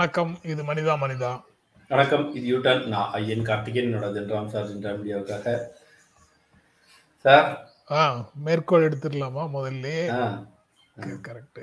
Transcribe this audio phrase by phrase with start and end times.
[0.00, 1.30] வணக்கம் இது மனிதா மனிதா.
[1.90, 5.54] வணக்கம் இது யூட்டன் நான் ஐயன் கார்த்திகேயன் என்னோட ஜென்ராம் சார் ஜென்ரா மீடியாவுக்காக.
[7.24, 7.48] சார்?
[7.96, 8.02] ஆ
[8.46, 9.88] மேற்கோள் எடுத்துடலாமா முதல்ல?
[11.26, 11.60] Correct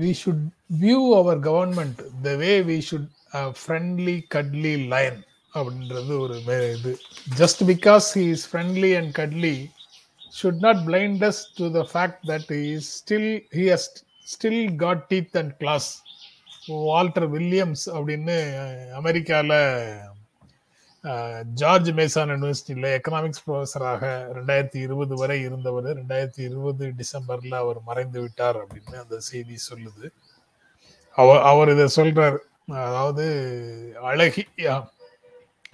[0.00, 0.44] we should
[0.82, 3.08] view our government the way we should
[3.60, 5.18] friendly cuddly line
[5.54, 6.36] அப்படின்றது ஒரு
[6.74, 6.92] இது.
[7.42, 9.56] Just because he is friendly and cuddly
[10.40, 13.88] should not blind us to the fact that is still he has
[14.32, 15.88] still got teeth and claws
[16.88, 18.36] Walter Williams அப்படின்னு
[19.00, 19.58] அமெரிக்காவில்
[21.60, 24.02] George மேசான் யூனிவர்சிட்டியில் economics ப்ரொஃபஸராக
[24.36, 25.88] ரெண்டாயிரத்தி இருபது வரை இருந்தவர்.
[26.00, 30.06] ரெண்டாயிரத்தி இருபது டிசம்பரில் அவர் மறைந்து விட்டார் அப்படின்னு அந்த செய்தி சொல்லுது.
[31.18, 32.38] அவர் அவர் இதை சொல்றார்.
[32.88, 33.26] அதாவது
[34.10, 34.74] அழகிய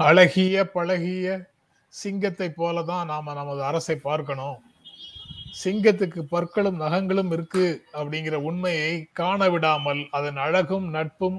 [0.08, 1.27] அழகிய பழகிய
[1.94, 4.56] சிங்கத்தை போல தான் நாம் நமது அரசை பார்க்கணும்.
[5.55, 11.38] சிங்கத்துக்கு பற்களும் நகங்களும் இருக்கு அப்படிங்கிற உண்மையை காண விடாமல் அதன் அழகும் நட்பும்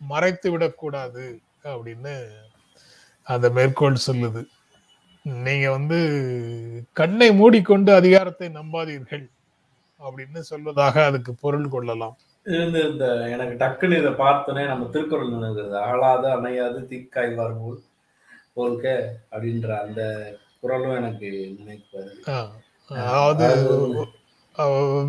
[0.00, 1.24] மறைத்து விடக்கூடாது
[1.66, 2.14] அப்படின்னு
[3.26, 4.40] அந்த மேற்கோள் சொல்லுது.
[5.44, 5.98] நீங்க வந்து
[6.96, 9.24] கண்ணை மூடிக்கொண்டு அதிகாரத்தை நம்பாதீர்கள்
[10.00, 12.16] அப்படின்னு சொல்வதாக அதுக்கு பொருள் கொள்ளலாம்.
[12.46, 17.80] இது வந்து இந்த எனக்கு டக்குன்னு இதை பார்த்தோன்னே நம்ம திருக்குறள் நினைக்கிறது ஆளாது அணையாது தீக்காய்வார் போல்
[18.56, 18.86] போல்க
[19.32, 20.00] அப்படின்ற அந்த
[20.60, 22.38] குரலும் எனக்கு நினைப்பு வருது ஆ,
[23.00, 23.46] அதாவது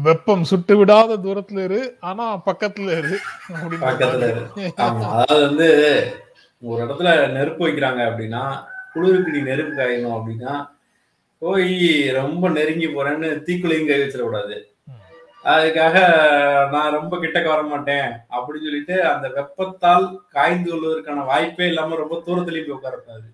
[0.03, 1.79] வெப்பம் சுட்டு விடாத தூரத்துல இரு.
[1.99, 3.15] ஆனா பக்கத்துல இரு.
[3.81, 4.27] பக்கத்துல
[4.85, 5.07] ஆமா.
[5.13, 5.67] அதாவது வந்து
[6.63, 8.43] ஒரு இடத்துல நெருப்பு வைக்கிறாங்க அப்படின்னா
[8.93, 10.53] குளிருக்கு நீ நெருப்பு காயணும் அப்படின்னா
[11.41, 11.71] போய்
[12.11, 14.55] ரொம்ப நெருங்கி போறேன்னு தீக்குள்ளையும் கை வச்சிடக்கூடாது.
[15.45, 15.95] அதுக்காக
[16.71, 22.67] நான் ரொம்ப கிட்டக்க வர மாட்டேன் அப்படின்னு சொல்லிட்டு அந்த வெப்பத்தால் காய்ந்து கொள்வதற்கான வாய்ப்பே இல்லாம ரொம்ப தூரத்துலயும்
[22.69, 23.27] போய் உட்காரக்கூடாது.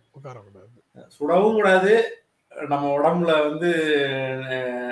[1.17, 1.93] சுடவும் கூடாது
[2.67, 3.69] நம்ம உடம்புல வந்து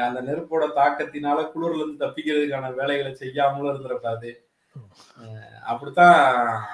[0.05, 4.31] அந்த நெருப்போட தாக்கத்தினால குளிர்ல இருந்து தப்பிக்கிறதுக்கான வேலைகளை செய்யாமலும் இருந்துடக்கூடாது
[5.63, 6.17] அப்படித்தான்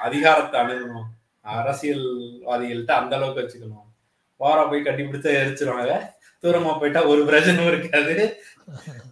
[0.07, 1.07] அதிகாரத்தை அணுகணும்.
[1.45, 3.87] அரசியல்வாதிகள்கிட்ட அந்த அளவுக்கு வச்சுக்கணும்.
[4.37, 5.93] வாரா போய் கட்டி பிடிச்சா எரிச்சிருவாங்க.
[6.43, 8.15] தூரமா போயிட்டா ஒரு பிரச்சனையும் இருக்காது.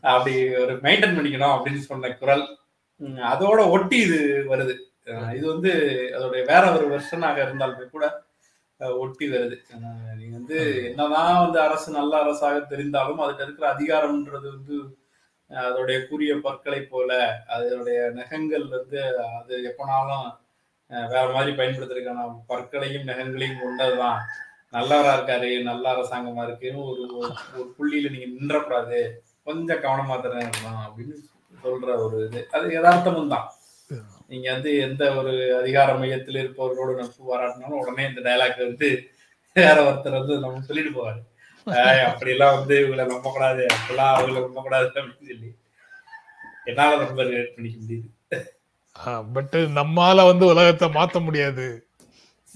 [0.02, 0.34] அப்படி
[0.64, 2.46] ஒரு மெயின்டைன் பண்ணிக்கணும் அப்படின்னு சொன்ன குரல்.
[3.34, 4.20] அதோட ஒட்டி இது
[4.54, 4.76] வருது.
[5.38, 5.72] இது வந்து
[6.16, 8.06] அதோடைய வேற ஒரு வெர்ஷனாக இருந்தாலுமே கூட
[8.90, 9.56] ஒட்டி வருது.
[10.18, 14.98] நீங்க வந்து என்னதான் வந்து அரசு நல்ல அரசாக தெரிந்தாலும் அதுக்கு இருக்கிற அதிகாரம்ன்றது வந்து
[15.50, 20.40] அதோடைய கூரிய பற்களை போல அதனுடைய நகங்கள் வந்து அது எப்பனாலும்
[20.88, 24.18] வேற மாதிரி பயன்படுத்துறதுக்கான பற்களையும் நகங்களையும் கொண்டதுதான்.
[24.72, 29.10] நல்லவரா இருக்காரு நல்ல அரசாங்கமா இருக்குன்னு ஒரு ஒரு- புள்ளியில நீங்க நின்றக்கூடாது.
[29.44, 31.14] கொஞ்சம் கவனமா தான் இருக்கணும் அப்படின்னு
[31.64, 32.48] சொல்ற ஒரு இது.
[32.52, 33.52] அது யதார்த்தமும் தான்.
[34.32, 38.90] நீங்க வந்து எந்த ஒரு அதிகார மையத்தில் இருப்பவர்களோட நட்பு பாராட்டினாலும் உடனே இந்த டயலாக் வந்து
[39.56, 41.22] வேற ஒருத்தர் வந்து நம்ம சொல்லிட்டு போவாரு.
[41.68, 45.50] "ஏய், அப்படியெல்லாம் வந்து இவங்களை நம்பக்கூடாது அப்படிலாம் அவங்களை நம்பக்கூடாது அப்படின்னு சொல்லி.
[46.66, 48.08] என்னால ரொம்ப ரிலேட் பண்ணிக்க முடியுது.
[49.34, 51.68] பட் நம்மால வந்து உலகத்தை மாத்த முடியாது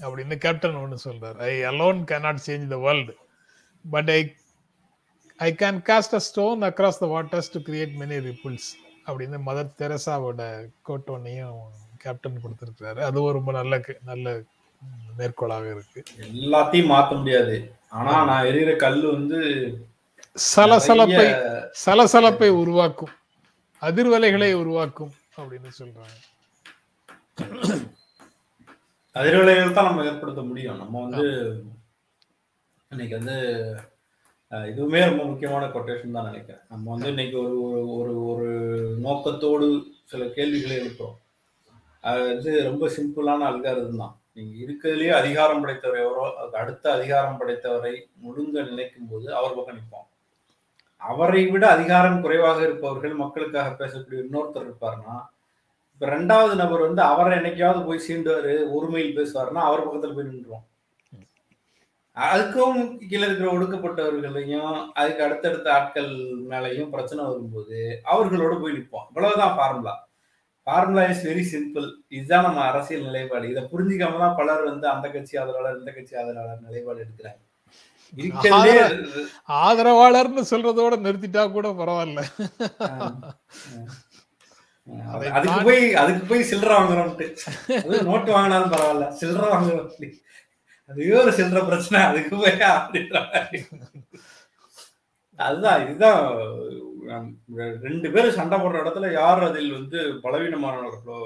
[0.00, 1.38] அப்படின்னு கேப்டன் ஒன்று சொல்றாரு.
[1.50, 3.14] I alone cannot change the world
[3.84, 4.20] but I
[5.40, 8.68] I can cast a stone across the waters to create many ripples
[9.06, 10.42] அப்படின்னு மதர் தெரசாவோட
[10.82, 11.58] கோட் ஒன்னையும்
[12.02, 13.80] கேப்டன் கொடுத்துருக்காரு அதுவும் ரொம்ப நல்ல
[14.10, 14.34] நல்ல
[15.18, 16.00] மேற்கோளாக இருக்கு.
[16.32, 17.56] எல்லாத்தையும் மாத்த முடியாது.
[17.98, 19.38] ஆனா நான் எரியிற கல்லு வந்து
[20.54, 21.26] சலசலப்பை
[21.84, 23.14] சலசலப்பை உருவாக்கும்.
[23.88, 26.16] அதிர்வலைகளை உருவாக்கும் அப்படின்னு சொல்றாங்க.
[29.16, 30.80] அதிர்வலைகள் தான் நம்ம ஏற்படுத்த முடியும்.
[30.82, 31.26] நம்ம வந்து
[32.90, 33.36] இன்னைக்கு வந்து
[34.52, 36.64] இதுவுமே ரொம்ப முக்கியமான கொட்டேஷன் தான் நினைக்கிறேன்.
[36.72, 38.50] நம்ம வந்து இன்னைக்கு ஒரு ஒரு ஒரு ஒரு
[39.06, 39.66] நோக்கத்தோடு
[40.04, 41.16] சில கேள்விகளை எழுப்புறோம்.
[42.04, 44.14] அது வந்து ரொம்ப சிம்பிளான அல்காரதம் தான்.
[44.32, 47.92] நீங்க இருக்கிறதுலயே அதிகாரம் படைத்தவர் எவரோ அதுக்கு அடுத்த அதிகாரம் படைத்தவரை
[48.24, 50.08] முழுங்க நினைக்கும் போது அவர் பக்கம் நிற்போம்
[51.02, 55.16] அவரை விட அதிகாரம் குறைவாக இருப்பவர்கள் மக்களுக்காக பேசக்கூடிய இன்னொருத்தர் இருப்பாருன்னா
[55.92, 60.64] இப்ப ரெண்டாவது நபர் வந்து அவரை என்னைக்காவது போய் சீண்டுவாரு ஒருமையில் பேசுவாருன்னா அவர் பக்கத்துல போய் நின்றுவோம்
[62.16, 66.10] அதுக்கும் கீழே இருக்கிற ஒடுக்கப்பட்டவர்களையும் அதுக்கு அடுத்தடுத்த ஆட்கள்
[66.48, 69.06] மேலையும் பிரச்சனை வரும்போது அவர்களோட போய் நிற்போம்.
[69.08, 70.08] இவ்வளவுதான் formula
[70.62, 73.48] formula is very simple இதுதான் நம்ம அரசியல் நிலைப்பாடு.
[73.48, 77.44] இதை புரிஞ்சுக்காம தான் பலர் வந்து அந்த கட்சி ஆதரவாளர் இந்த கட்சி ஆதரவாளர் நிலைப்பாடு எடுக்கிறாங்க.
[79.48, 82.24] ஆதரவாளர்னு சொல்றதோட நிறுத்திட்டா கூட பரவாயில்ல.
[84.88, 87.36] அது- அதுக்கு போய் அதுக்கு போய் சில்லறை வாங்குறோம்ட்டு.
[88.02, 89.08] நோட்டு வாங்கினாலும் பரவாயில்ல.
[89.08, 90.12] சில்லறை வாங்குறோம்.
[90.90, 93.16] அதுவே ஒரு சில்லற பிரச்சனை அதுக்கு போய் அப்படின்ற
[95.38, 96.20] அதுதான் இதுதான்
[97.84, 101.18] ரெண்டு பேரும் சண்டை போடுற இடத்துல யார் அதில் வந்து பலவீனமானவர்களோ?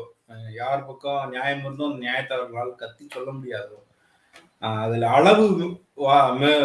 [0.54, 3.78] யார் பக்கம் நியாயம் இருந்தோ அந்த நியாயத்தை அவர்களால் கத்தி சொல்ல முடியாதோ
[4.82, 5.44] அதில் அளவு
[5.98, 6.58] வா- மே-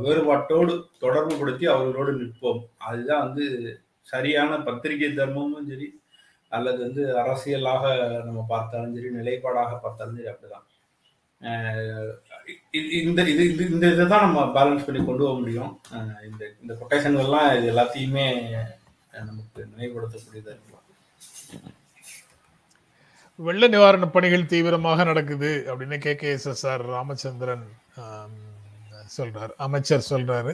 [0.00, 2.60] வேறுபாட்டோடு தொடர்பு படுத்தி அவர்களோடு நிற்போம்.
[2.82, 3.44] அதுதான் வந்து
[4.06, 5.88] சரியான பத்திரிகை தர்மமும் சரி
[6.52, 7.84] அல்லது வந்து அரசியலாக
[8.24, 10.66] நம்ம பார்த்தாலும் சரி நிலைப்பாடாக பார்த்தாலும் சரி அப்படிதான்.
[13.00, 15.70] இந்த இது இது இந்த இதை தான் நம்ம பேலன்ஸ் பண்ணி கொண்டு போக முடியும்.
[16.28, 18.26] இந்த இந்த கொட்டேஷன்கள்லாம் இது எல்லாத்தையுமே
[19.28, 20.86] நமக்கு நினைவுபடுத்தக்கூடியதாக இருக்கலாம்.
[23.38, 26.12] வெள்ள நிவாரண பணிகள் தீவிரமாக நடக்குது அப்படின்னு K.
[26.22, 26.30] K.
[26.38, 26.48] S.
[26.48, 26.66] S.
[26.72, 26.84] R.
[26.96, 27.64] Ramachandran
[29.18, 29.52] சொல்றார்.
[29.66, 30.52] அமைச்சர் சொல்றாரு.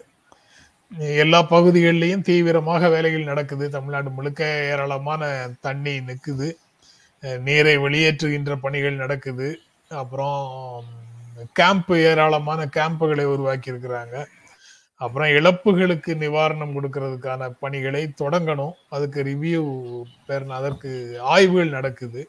[1.25, 3.65] எல்லா பகுதிகளிலையும் தீவிரமாக வேலைகள் நடக்குது.
[3.71, 4.43] தமிழ்நாடு முழுக்க
[4.73, 5.23] ஏராளமான
[5.67, 6.49] தண்ணி நிற்குது
[7.49, 9.49] நீரை வெளியேற்றுகின்ற பணிகள் நடக்குது.
[9.91, 10.85] அப்புறம்
[11.53, 14.17] கேம்ப் ஏராளமான கேம்புகளை உருவாக்கி இருக்கிறாங்க
[15.01, 18.75] அப்புறம் இழப்புகளுக்கு நிவாரணம் கொடுக்கறதுக்கான பணிகளை தொடங்கணும்.
[18.89, 19.63] அதுக்கு ரிவ்யூ
[20.27, 20.91] பேர் அதற்கு
[21.21, 22.23] ஆய்வுகள் நடக்குது.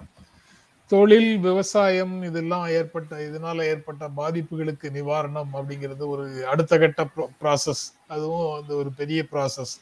[0.92, 7.07] தொழில் விவசாயம் இதெல்லாம் ஏற்பட்ட இதனால ஏற்பட்ட பாதிப்புகளுக்கு நிவாரணம் அப்படிங்கிறது ஒரு அடுத்த கட்ட
[7.42, 9.74] ப்ராசஸ் அதுவும் வந்து ஒரு பெரிய ப்ராசஸ்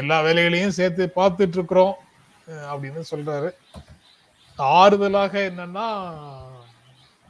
[0.00, 1.94] எல்லா வேலைகளையும் சேர்த்து பார்த்துட்டு இருக்கிறோம்
[2.72, 3.50] அப்படின்னு சொல்றாரு.
[4.58, 5.86] ஆறுதலாக என்னன்னா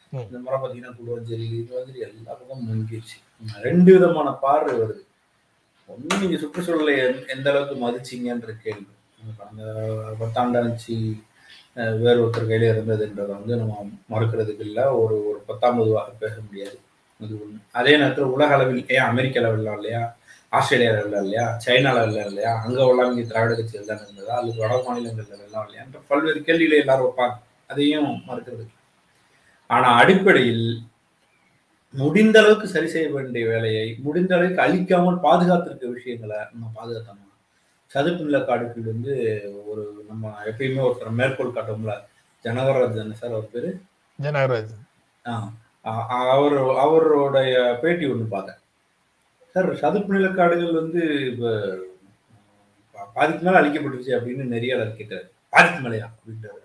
[0.09, 0.17] ம்.
[0.17, 5.05] இந்த முறை பார்த்தீங்கன்னா குடுவஞ்சேரி இதுவஞ்சேரி எல்லா பக்கம் முங்கிடுச்சு ரெண்டு விதமான பார்வை வருது.
[5.87, 8.87] ஒண்ணு நீங்க சுற்றுச்சூழலை எந்த- எந்த அளவுக்கு மதிச்சீங்கன்ற கேள்வி.
[9.49, 9.63] அந்த
[10.19, 11.21] பத்தாண்டாச்சு
[11.73, 14.83] வேறு ஒருத்தர் கையில இருந்ததுன்றதை வந்து நம்ம மறுக்கிறதுக்கு இல்லை.
[14.83, 16.79] ஒரு ஒரு பத்தாம் பொதுவாக பேச முடியாது.
[17.21, 17.59] அது ஒண்ணு.
[17.73, 20.01] அதே நேரத்தில் உலக அளவில் ஏன் அமெரிக்க லெவலில் இல்லையா?
[20.53, 21.45] ஆஸ்திரேலியா லெவலில் இல்லையா?
[21.63, 22.51] சைனா லெவலில் இல்லையா?
[22.63, 24.33] அங்கே உள்ளவங்க இங்கே திராவிட கட்சிகள் தான் இருந்ததா?
[24.39, 27.35] அல்லது வட மாநிலங்கள்ல எல்லாம் இல்லையான்ற பல்வேறு கேள்விகளை எல்லாரும் வைப்பாங்க.
[27.69, 28.65] அதையும் மறுக்கிறது
[29.69, 30.65] ஆனா அடிப்படையில்
[31.93, 37.23] முடிந்த அளவுக்கு சரி செய்ய வேண்டிய வேலையை முடிந்த அளவுக்கு அழிக்காமல் பாதுகாத்திருக்க விஷயங்களை நம்ம பாதுகாத்தோம்
[37.91, 39.13] சதுப்பு நில காடுகள் வந்து
[39.65, 41.93] ஒரு நம்ம எப்பயுமே ஒருத்தர் மேற்கோள் காட்டும்ல
[42.45, 43.69] ஜனகராஜன் சார் அவர் பேரு?
[44.19, 44.73] ஜனகராஜ்
[45.25, 45.47] ஆஹ்
[46.31, 48.59] அவர் அவருடைய பேட்டி ஒன்று பார்த்தேன்.
[49.53, 51.01] சார் சதுப்பு நிலக்காடுகள் வந்து
[51.31, 51.49] இப்போ
[53.17, 55.25] பாதிக்கு மேல அழிக்கப்பட்டுருச்சு அப்படின்னு நெறியாளர் கேட்டார்.
[55.53, 56.07] பாதிக்கு மேலையா?
[56.15, 56.61] அப்படின்றாரு.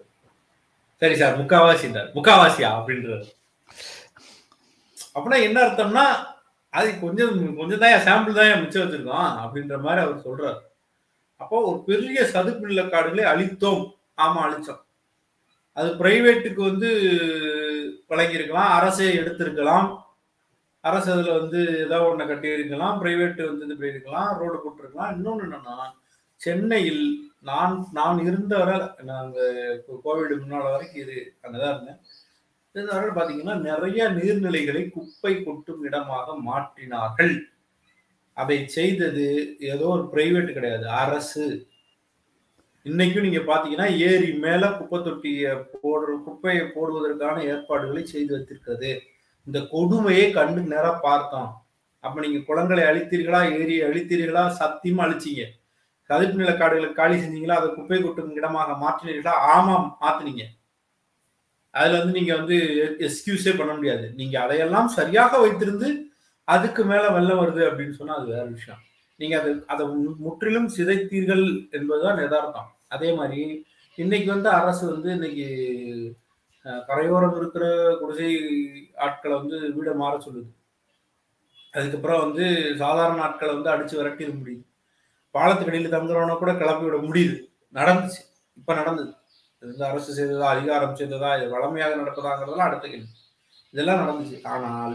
[1.03, 2.71] சரி சார் முக்காவாசின்றார் முக்காவாசியா?
[2.79, 3.25] அப்படின்றாரு.
[5.15, 6.05] அப்படின்னா என்ன அர்த்தம்னா
[6.73, 10.61] அது கொஞ்சம் கொஞ்சம் தான் சாம்பிள் தான் மிச்சம் வச்சிருக்கோம் அப்படின்ற மாதிரி அவர் சொல்றாரு.
[11.41, 13.83] அப்போ ஒரு பெரிய சதுப்பு நிலக்காடுகளை அழித்தோம்.
[14.25, 14.81] ஆமா அழிச்சோம்.
[15.77, 16.91] அது பிரைவேட்டுக்கு வந்து
[18.13, 18.71] வழங்கியிருக்கலாம்.
[18.79, 19.89] அரசே எடுத்திருக்கலாம்.
[20.85, 22.97] அரசு அதில் வந்து ஏதாவது ஒன்றை கட்டியிருக்கலாம்.
[23.03, 24.31] ப்ரைவேட்டு வந்து இது பண்ணியிருக்கலாம்.
[24.41, 25.13] ரோடு போட்டிருக்கலாம்.
[25.17, 25.77] இன்னொன்று என்னன்னா
[26.41, 27.05] சென்னையில்
[27.51, 28.77] நான் நான் இருந்த வரை
[29.11, 32.01] நாங்கள் கோவிட் முன்னால் வரைக்கும் இது அங்கே தான் இருந்தேன்.
[32.75, 37.35] இருந்த வரை பார்த்தீங்கன்னா நிறைய நீர்நிலைகளை குப்பை கொட்டும் இடமாக மாற்றினார்கள்.
[38.37, 39.27] அதை செய்தது
[39.73, 40.87] ஏதோ ஒரு பிரைவேட் கிடையாது.
[41.03, 41.47] அரசு.
[42.85, 49.03] இன்னைக்கும் நீங்க பாத்தீங்கன்னா ஏரி மேல குப்பை தொட்டிய போடுற குப்பையை போடுவதற்கான ஏற்பாடுகளை செய்து வைத்திருக்கிறது.
[49.47, 51.65] இந்த கொடுமையை கண்டு நேராக பார்த்தோம்.
[52.01, 55.45] அப்ப நீங்க குளங்களை அழித்தீர்களா ஏரியை அழித்தீர்களா சத்தியமா அழிச்சீங்க.
[56.09, 60.43] கதிப்பு நிலக்காடுகளை காலி செஞ்சீங்களா அதை குப்பை கொட்டும் இடமாக மாற்றினீர்களா ஆமாம் மாத்தினீங்க.
[61.71, 62.55] அதுல வந்து நீங்க வந்து
[62.99, 64.13] எக்ஸ்கியூஸே பண்ண முடியாது.
[64.17, 66.03] நீங்க அதையெல்லாம் சரியாக வைத்திருந்து
[66.45, 68.81] அதுக்கு மேல வெள்ளம் வருது அப்படின்னு சொன்னா அது வேற விஷயம்.
[69.17, 72.77] நீங்க அதை அதை மு- முற்றிலும் சிதைத்தீர்கள் என்பதுதான் யதார்த்தம்.
[72.95, 73.43] அதே மாதிரி
[73.99, 75.47] இன்னைக்கு வந்து அரசு வந்து இன்னைக்கு
[76.89, 77.65] கரையோரம் இருக்கிற
[78.01, 78.29] குடிசை
[79.07, 80.51] ஆட்களை வந்து வீடை மாற சொல்லுது.
[81.75, 82.45] அதுக்கப்புறம் வந்து
[82.83, 84.65] சாதாரண ஆட்களை வந்து அடிச்சு விரட்டிட முடியுது.
[85.35, 87.37] பாலத்துக்கு அடியில் தங்குறவன கூட கிளப்பி விட முடியுது.
[87.75, 88.23] நடந்துச்சு.
[88.61, 89.13] இப்போ நடந்தது.
[89.63, 93.11] இது வந்து அரசு செய்ததா அதிகாரம் செய்ததா இது வளமையாக நடப்பதாங்கிறதெல்லாம் அடுத்த கேள்வி.
[93.75, 94.39] இதெல்லாம் நடந்துச்சு.
[94.53, 94.95] ஆனால்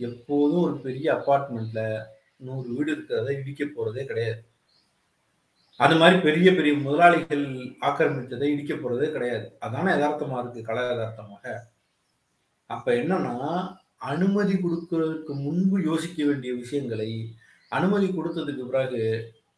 [0.00, 1.80] எப்போதும் ஒரு பெரிய அப்பார்ட்மெண்ட்ல
[2.46, 4.40] நூறு வீடு இருக்கிறத இடிக்க போறதே கிடையாது.
[5.80, 7.44] அது மாதிரி பெரிய பெரிய முதலாளிகள்
[7.88, 9.46] ஆக்கிரமித்ததை இடிக்க போறதே கிடையாது.
[9.64, 11.44] அதான யதார்த்தமா இருக்கு கல யதார்த்தமாக.
[12.70, 13.36] அப்ப என்னன்னா
[14.10, 17.10] அனுமதி கொடுக்கறதுக்கு முன்பு யோசிக்க வேண்டிய விஷயங்களை
[17.72, 19.02] அனுமதி கொடுத்ததுக்கு பிறகு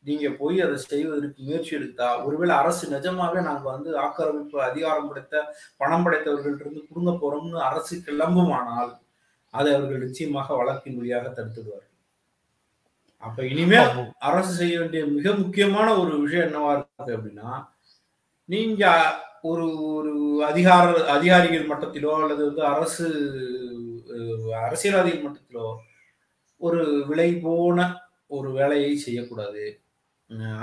[0.04, 5.44] நீங்க போய் அதை செய்வதற்கு முயற்சி எடுத்தா ஒருவேளை அரசு நிஜமாவே நாங்க வந்து ஆக்கிரமிப்பு அதிகாரம் படைத்த
[5.80, 8.92] பணம் படைத்தவர்கள்ட்ட இருந்து புடுங்க போறோம்னு அரசு கிளம்புமானால்
[9.54, 11.91] அதை அவர்கள் நிச்சயமாக வழக்கின் வழியாக தடுத்துடுவார்கள்.
[13.22, 13.98] அப்ப இனிமேல்
[14.28, 17.50] அரசு செய்ய வேண்டிய மிக முக்கியமான ஒரு விஷயம் என்னவா இருக்கு அப்படின்னா
[18.48, 18.84] நீங்க
[19.50, 20.12] ஒரு ஒரு
[20.50, 20.86] அதிகார
[21.16, 23.06] அதிகாரிகள் மட்டத்திலோ அல்லது வந்து அரசு
[24.66, 25.66] அரசியல்வாதிகள் மட்டத்திலோ
[26.60, 27.78] ஒரு விலை போன
[28.26, 29.64] ஒரு வேலையை செய்யக்கூடாது.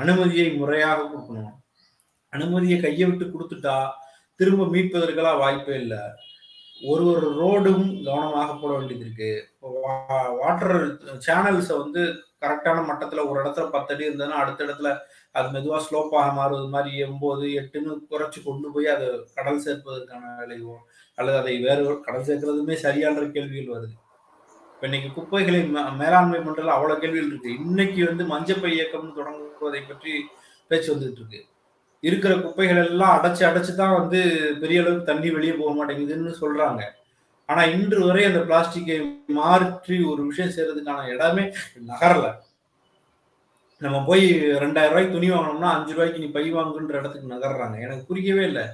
[0.02, 1.54] அனுமதியை முறையாக கொடுக்கணும்.
[2.34, 3.78] அனுமதியை கையை விட்டு கொடுத்துட்டா
[4.40, 6.02] திரும்ப மீட்பதற்கெல்லாம் வாய்ப்பே இல்லை.
[6.82, 9.48] ஒரு ஒரு ரோடும் கவனமாக போட வேண்டியது இருக்கு.
[10.40, 10.94] வாட்டர்
[11.28, 12.02] சேனல்ஸை வந்து
[12.42, 14.98] கரெக்டான மட்டத்துல ஒரு இடத்துல பத்து அடி இருந்ததுன்னா அடுத்த இடத்துல
[15.32, 20.74] அது மெதுவாக ஸ்லோப்பாக மாறுவது மாதிரி எண்பது எட்டுன்னு குறைச்சி கொண்டு போய் அதை கடல் சேர்ப்பதற்கான வேலையோ
[21.16, 23.98] அல்லது அதை வேறு ஒரு- கடல் சேர்க்கிறதுமே சரியான கேள்விகள் வருது.
[24.74, 27.54] இப்போ இன்னைக்கு குப்பைகளை மே- மேலாண்மை பண்றதுல அவ்வளவு கேள்விகள் இருக்கு.
[27.54, 30.26] இன்னைக்கு வந்து மஞ்சப்பை இயக்கம் தொடங்குவதை பற்றி
[30.68, 31.46] பேச்சு வந்துட்டு இருக்கு.
[32.08, 34.20] இருக்கிற குப்பைகள் எல்லாம் அடைச்சு அடைச்சு தான் வந்து
[34.62, 36.82] பெரிய அளவுக்கு தண்ணி வெளியே போக மாட்டேங்குதுன்னு சொல்றாங்க.
[37.50, 38.98] ஆனா இன்று வரை அந்த பிளாஸ்டிக்கை
[39.38, 41.46] மாற்றி ஒரு விஷயம் செய்யறதுக்கான இடமே
[41.92, 42.28] நகரல.
[43.82, 44.26] நம்ம போய்
[44.64, 47.78] ரெண்டாயிரம் ரூபாய்க்கு துணி வாங்கினோம்னா அஞ்சு ரூபாய்க்கு நீ பை வாங்குன்ற இடத்துக்கு நகர்றாங்க.
[47.86, 48.66] எனக்கு புரியவே இல்லை.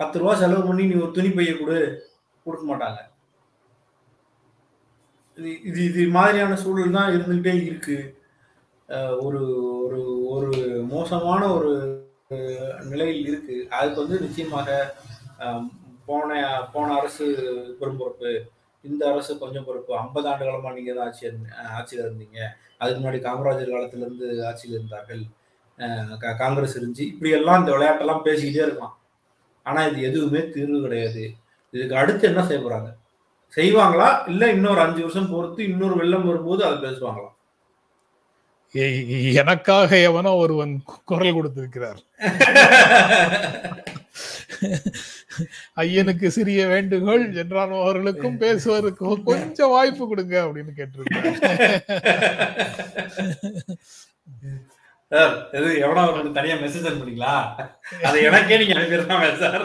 [0.00, 1.78] பத்து ரூபா செலவு பண்ணி நீ ஒரு துணி பைய கொடு
[2.46, 3.00] கொடுக்க மாட்டாங்க.
[5.38, 7.98] இது இது இது மாதிரியான சூழல் தான் இருந்துகிட்டே இருக்கு.
[9.26, 9.42] ஒரு
[9.82, 10.00] ஒரு
[10.34, 10.50] ஒரு
[10.94, 11.72] மோசமான ஒரு
[12.92, 13.56] நிலையில் இருக்கு.
[13.78, 14.68] அதுக்கு வந்து நிச்சயமாக
[16.08, 16.38] போன
[16.74, 17.26] போன அரசு
[17.80, 18.30] பெரும் பொறுப்பு
[18.84, 19.92] இந்த அரசு கொஞ்சம் பொறுப்பு.
[20.02, 21.26] ஐம்பது ஆண்டு காலமா நீங்க தான் ஆட்சி
[21.78, 22.38] ஆட்சியில் இருந்தீங்க.
[22.80, 25.22] அதுக்கு முன்னாடி காமராஜர் காலத்துல இருந்து ஆட்சியில் இருந்தார்கள்.
[26.42, 27.04] காங்கிரஸ் இருந்துச்சு.
[27.12, 28.96] இப்படி எல்லாம் இந்த விளையாட்டெல்லாம் பேசிக்கிட்டே இருக்கலாம்.
[29.66, 31.24] ஆனா இது எதுவுமே தீர்வு கிடையாது.
[31.74, 32.90] இதுக்கு அடுத்து என்ன செய்ய போறாங்க?
[33.56, 34.08] செய்வாங்களா?
[34.32, 37.30] இல்ல இன்னொரு அஞ்சு வருஷம் பொறுத்து இன்னொரு வெள்ளம் வரும்போது அதை பேசுவாங்களா?
[39.34, 40.72] எனக்காக எவனோ ஒருவன்
[41.04, 42.00] குரல் கொடுத்திருக்கிறார்.
[45.80, 51.32] ஐயனுக்கு சிறிய வேண்டுகோள் என்றான் அவர்களுக்கும் பேசுவதற்கு கொஞ்சம் வாய்ப்பு கொடுங்க அப்படின்னு கேட்டிருக்காரு
[55.12, 57.34] சார் எது எவனோ ஒரு தனியா மெசேஜ் அனுப்புறீங்களா
[58.02, 59.64] அதை எனக்கே நீங்க அனுப்பிடுறாங்க சார்?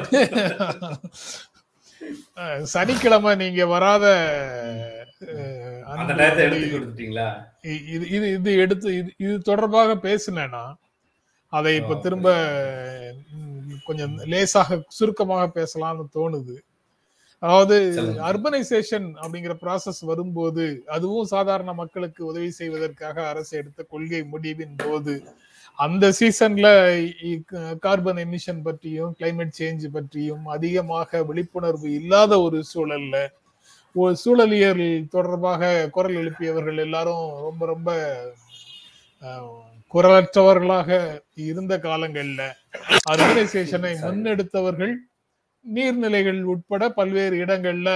[2.72, 4.06] சனிக்கிழமை நீங்க வராத
[5.94, 7.27] அந்த நேரத்தை எடுத்து கொடுத்துட்டீங்களா?
[7.88, 10.63] இது இது இது எடுத்து இது இது தொடர்பாக பேசினேன்னா
[11.53, 12.29] அதை இப்ப திரும்ப
[13.86, 16.55] கொஞ்சம் லேசாக சுருக்கமாக பேசலாம்னு தோணுது.
[17.44, 17.77] அதாவது.
[18.22, 25.15] அர்பனைசேஷன் அப்படிங்கிற ப்ராசஸ் வரும்போது அதுவும் சாதாரண மக்களுக்கு உதவி செய்வதற்காக அரசு எடுத்த கொள்கை முடிவின் போது
[25.79, 26.67] அந்த சீசன்ல
[27.79, 33.17] கார்பன் எமிஷன் பற்றியும் கிளைமேட் சேஞ்ச் பற்றியும் அதிகமாக விழிப்புணர்வு இல்லாத ஒரு சூழல்ல
[33.96, 37.90] ஒரு சூழலியல் தொடர்பாக குரல் எழுப்பியவர்கள் எல்லாரும் ரொம்ப ரொம்ப
[39.94, 40.90] குரலற்றவர்களாக
[41.48, 42.42] இருந்த காலங்கள்ல
[43.12, 44.94] அர்பனைசேஷனை முன்னெடுத்தவர்கள்
[45.66, 47.90] நீர்நிலைகள் உட்பட பல்வேறு இடங்கள்ல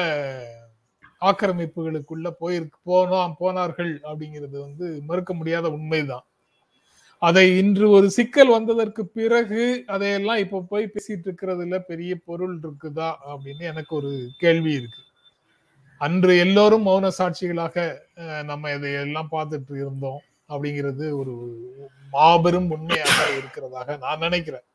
[1.21, 6.25] ஆக்கிரமிப்புகளுக்குள்ள போயிருக்கு போனோம் போனார்கள் அப்படிங்கிறது வந்து மறுக்க முடியாத உண்மைதான்.
[7.21, 13.63] அதை இன்று ஒரு சிக்கல் வந்ததற்கு பிறகு அதையெல்லாம் இப்ப போய் பேசிட்டு இருக்கிறதுல பெரிய பொருள் இருக்குதா அப்படின்னு
[13.73, 15.01] எனக்கு ஒரு கேள்வி இருக்கு.
[15.99, 17.97] அன்று எல்லோரும் மௌன சாட்சிகளாக
[18.43, 21.33] நம்ம இதையெல்லாம் பார்த்துட்டு இருந்தோம் அப்படிங்கிறது ஒரு
[22.11, 24.65] மாபெரும் உண்மையாக இருக்கிறதாக நான் நினைக்கிறேன்.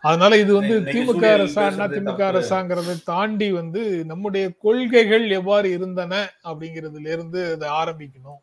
[0.00, 2.20] அதனால இது வந்து திமுக அரசா திமுக.
[2.30, 8.40] அரசாங்கிறதை தாண்டி வந்து நம்முடைய கொள்கைகள் எவ்வாறு இருந்தன அப்படிங்கிறதுல இருந்து அதை ஆரம்பிக்கணும்.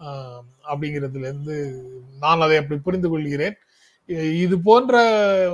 [0.00, 0.40] ஆஹ்
[0.70, 1.56] அப்படிங்கிறதுல இருந்து
[2.20, 3.56] நான் அதை அப்படி புரிந்து கொள்கிறேன்.
[4.44, 4.94] இது போன்ற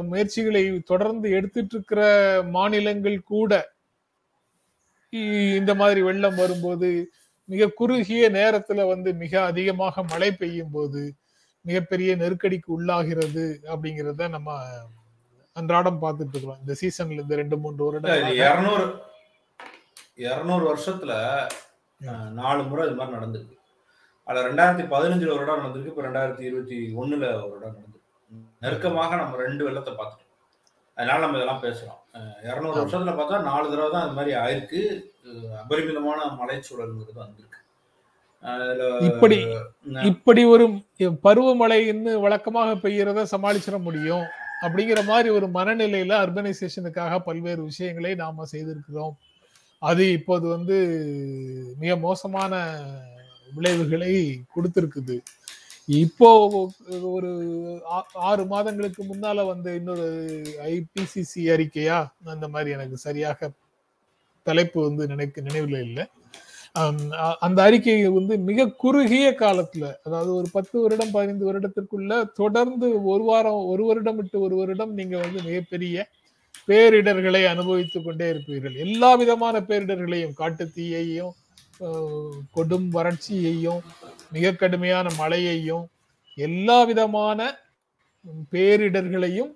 [0.02, 2.02] முயற்சிகளை தொடர்ந்து எடுத்துட்டு இருக்கிற
[2.50, 3.52] மாநிலங்கள் கூட
[5.58, 6.88] இந்த மாதிரி வெள்ளம் வரும்போது
[7.52, 11.02] மிக குறுகிய நேரத்துல வந்து மிக அதிகமாக மழை பெய்யும் போது
[11.64, 14.58] மிகப்பெரிய நெருக்கடிக்கு உள்ளாகிறது அப்படிங்கிறத நம்ம
[15.56, 16.60] அன்றாடம் பார்த்துட்டு இருக்கிறோம்.
[16.62, 18.86] இந்த சீசன்ல இந்த ரெண்டு மூன்று வருடம் இருநூறு
[20.26, 21.12] இருநூறு வருஷத்துல
[22.40, 23.56] நாலு முறை இது மாதிரி நடந்திருக்கு.
[24.26, 28.04] அதுல ரெண்டாயிரத்தி பதினஞ்சுல ஒரு இடம் நடந்திருக்கு இப்ப ரெண்டாயிரத்தி இருபத்தி ஒண்ணுல ஒரு இடம் நடந்திருக்கு.
[28.64, 30.27] நெருக்கமாக நம்ம ரெண்டு வெள்ளத்தை பார்த்துட்டோம்.
[30.98, 32.00] அதனால நம்ம இதெல்லாம் பேசுறோம்.
[32.48, 32.76] இருநூறு.
[32.80, 34.80] வருஷத்துல பார்த்தா நாலு தடவை தான் இது மாதிரி ஆயிருக்கு.
[35.62, 37.60] அபரிமிதமான மலைச்சூழல்ங்கிறது வந்திருக்கு.
[39.08, 39.38] இப்படி
[40.10, 40.64] இப்படி ஒரு
[41.26, 44.26] பருவமழைன்னு வழக்கமாக பெய்யறத சமாளிச்சிட முடியும்
[44.66, 49.16] அப்படிங்கிற மாதிரி ஒரு மனநிலையில அர்பனைசேஷனுக்காக பல்வேறு விஷயங்களை நாம செய்திருக்கிறோம்.
[49.82, 50.76] அது இப்போது வந்து
[51.82, 52.54] மிக மோசமான
[53.56, 54.14] விளைவுகளை
[54.54, 55.16] கொடுத்திருக்குது.
[55.88, 56.28] இப்போ
[57.10, 57.30] ஒரு
[57.92, 60.06] ஆ- ஆறு மாதங்களுக்கு முன்னால வந்து இன்னொரு
[60.68, 61.98] ஐபிசிசி அறிக்கையா?
[62.24, 63.50] அந்த மாதிரி எனக்கு சரியாக
[64.46, 66.04] தலைப்பு வந்து நினைக்க நினைவில் இல்லை.
[67.40, 73.64] அந்த அறிக்கை வந்து மிக குறுகிய காலத்துல அதாவது ஒரு பத்து வருடம் பதினைந்து வருடத்திற்குள்ள தொடர்ந்து ஒரு வாரம்
[73.66, 76.06] ஒரு வருடம் விட்டு ஒரு வருடம் நீங்க வந்து மிகப்பெரிய
[76.68, 78.76] பேரிடர்களை அனுபவித்துக் கொண்டே இருப்பீர்கள்.
[78.76, 81.34] எல்லா விதமான பேரிடர்களையும் காட்டு தீயையும்
[82.54, 83.82] கொடும் வறட்சியையும்
[84.32, 85.84] மிக கடுமையான மழையையும்
[86.38, 87.40] எல்லா விதமான
[88.52, 89.52] பேரிடர்களையும்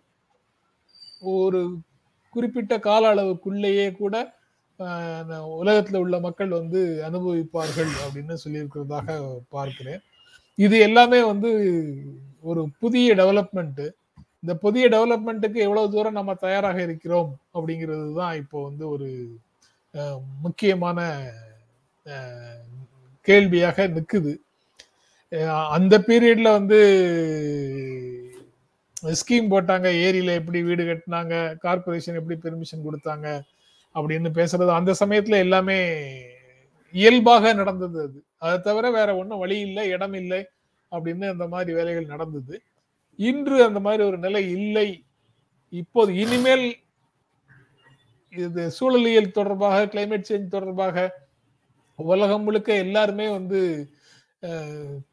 [1.32, 1.60] ஒரு
[2.34, 4.14] குறிப்பிட்ட கால அளவுக்குள்ளேயே கூட
[5.60, 10.00] உலகத்துல உள்ள மக்கள் வந்து அனுபவிப்பார்கள் அப்படின்னு சொல்லியிருக்கிறதாக பார்க்கிறேன்.
[10.58, 11.50] இது எல்லாமே வந்து
[12.40, 13.82] ஒரு புதிய டெவலப்மெண்ட்
[14.42, 19.08] இந்த புதிய டெவலப்மெண்ட்டுக்கு எவ்வளவு தூரம் நம்ம தயாராக இருக்கிறோம் அப்படிங்கிறது தான் இப்போ வந்து ஒரு
[20.42, 20.98] முக்கியமான
[23.28, 24.32] கேள்வியாக நிற்குது
[25.76, 26.78] அந்த பீரியட்ல வந்து
[29.20, 33.28] ஸ்கீம் போட்டாங்க ஏரியில எப்படி வீடு கட்டினாங்க கார்பரேஷன் எப்படி பெர்மிஷன் கொடுத்தாங்க
[33.94, 34.72] அப்படின்னு பேசுறது.
[34.78, 35.78] அந்த சமயத்துல எல்லாமே
[36.94, 38.18] இயல்பாக நடந்தது அது.
[38.44, 40.40] அதை தவிர வேற ஒன்றும் வழி இல்லை இடம் இல்லை
[40.92, 42.54] அப்படின்னு அந்த மாதிரி வேலைகள் நடந்தது.
[43.18, 44.88] இன்று அந்த மாதிரி ஒரு நிலை இல்லை.
[45.72, 46.66] இப்போது இனிமேல்
[48.32, 50.96] இது சூழலியல் தொடர்பாக கிளைமேட் சேஞ்ச் தொடர்பாக
[51.98, 53.60] உலகம் முழுக்க எல்லாருமே வந்து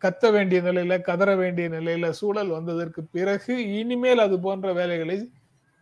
[0.02, 5.18] கத்த வேண்டிய நிலையில கதற வேண்டிய நிலையில சூழல் வந்ததற்கு பிறகு இனிமேல் அது போன்ற வேலைகளை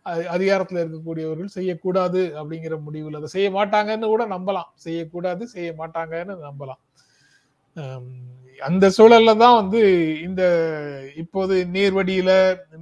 [0.06, 3.16] அ- அதிகாரத்துல இருக்கக்கூடியவர்கள் செய்யக்கூடாது அப்படிங்கிற முடிவில்.
[3.16, 4.70] அதை செய்ய மாட்டாங்கன்னு கூட நம்பலாம்.
[4.76, 6.82] செய்யக்கூடாது செய்ய மாட்டாங்கன்னு நம்பலாம்.
[8.60, 9.80] அந்த சூழல்ல தான் வந்து
[10.22, 10.42] இந்த
[11.16, 12.30] இப்போது நீர்வடியில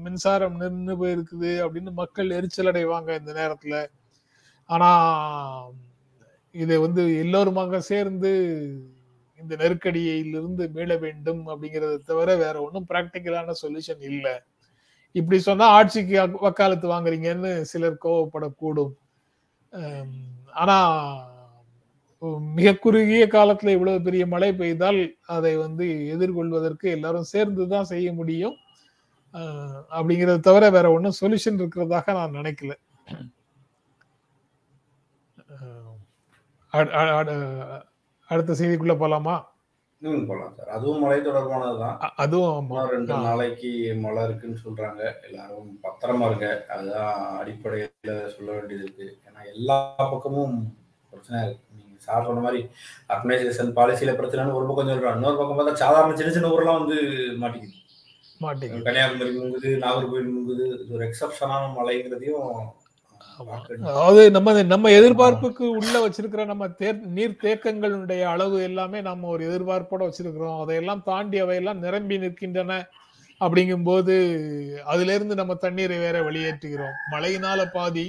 [0.04, 3.76] மின்சாரம் நின்று போயிருக்குது அப்படின்னு மக்கள் எரிச்சல் அடைவாங்க இந்த நேரத்துல.
[4.70, 4.90] ஆனா
[6.56, 8.30] இதை வந்து எல்லோருமாக சேர்ந்து
[9.40, 14.34] இந்த நெருக்கடியிலிருந்து மீள வேண்டும் அப்படிங்கறத தவிர வேற ஒன்றும் பிராக்டிக்கலான சொல்யூஷன் இல்லை.
[15.14, 18.92] இப்படி சொன்னா ஆட்சிக்கு வக்காலத்து வாங்குறீங்கன்னு சிலர் கோவப்படக்கூடும்.
[19.72, 20.06] ஆனால்
[20.52, 20.76] ஆனா
[22.54, 28.56] மிக குறுகிய காலத்துல இவ்வளவு பெரிய மழை பெய்தால் அதை வந்து எதிர்கொள்வதற்கு எல்லாரும் சேர்ந்து தான் செய்ய முடியும்.
[29.34, 32.72] அப்படிங்கிறத அப்படிங்கறத தவிர வேற ஒன்றும் சொல்யூஷன் இருக்கிறதாக நான் நினைக்கல
[35.48, 35.94] அஹ், அ- அ-
[36.65, 36.65] அ-
[38.28, 39.45] அடுத்த செய்திக்குள்ள போலாமா?
[39.99, 40.68] ம் போலாம் சார்.
[40.68, 42.04] அதுவும் மழை தொடர்பானதுதான்.
[42.04, 43.14] அ- அதுவும் ரெண்டு.
[43.14, 45.12] நாளைக்கு மழை இருக்குன்னு சொல்றாங்க.
[45.23, 46.64] எல்லாரும் பத்திரமா இருங்க.
[46.68, 49.18] அதுதான் அடிப்படையில சொல்ல வேண்டியது இருக்கு.
[49.25, 50.76] ஏன்னா எல்லா பக்கமும்
[51.11, 51.64] பிரச்சனை இருக்கு.
[51.76, 52.68] நீங்க சார் சொன்ன மாதிரி
[53.09, 55.12] அர்கனைசேஷன் பாலிசியில பிரச்சனைன்னு ஒரு பக்கம் சொல்றாங்க.
[55.12, 56.95] இன்னொரு பக்கம் பார்த்தா சாதாரண சின்ன சின்ன ஊர்லாம் வந்து
[57.41, 57.84] மாட்டிக்குது.
[58.39, 60.67] மாட்டேங்குது கன்னியாகுமரி முங்குது நாகர்கோவில் முங்குது.
[60.67, 62.69] இது ஒரு எக்ஸப்ஷனான மழைங்கிறதையும்.
[63.88, 70.02] அதாவது நம்ம நம்ம எதிர்பார்ப்புக்கு உள்ள வச்சிருக்கிற நம்ம தேர் நீர் தேக்கங்களுடைய அளவு எல்லாமே நம்ம ஒரு எதிர்பார்ப்போட
[70.08, 70.60] வச்சிருக்கிறோம்.
[70.62, 72.78] அதையெல்லாம் தாண்டி அவையெல்லாம் நிரம்பி நிற்கின்றன
[73.40, 74.14] அப்படிங்கும்போது
[74.92, 76.96] அதுல இருந்து நம்ம தண்ணீரை வேற வெளியேற்றுகிறோம்.
[77.14, 78.06] மழையினால பாதி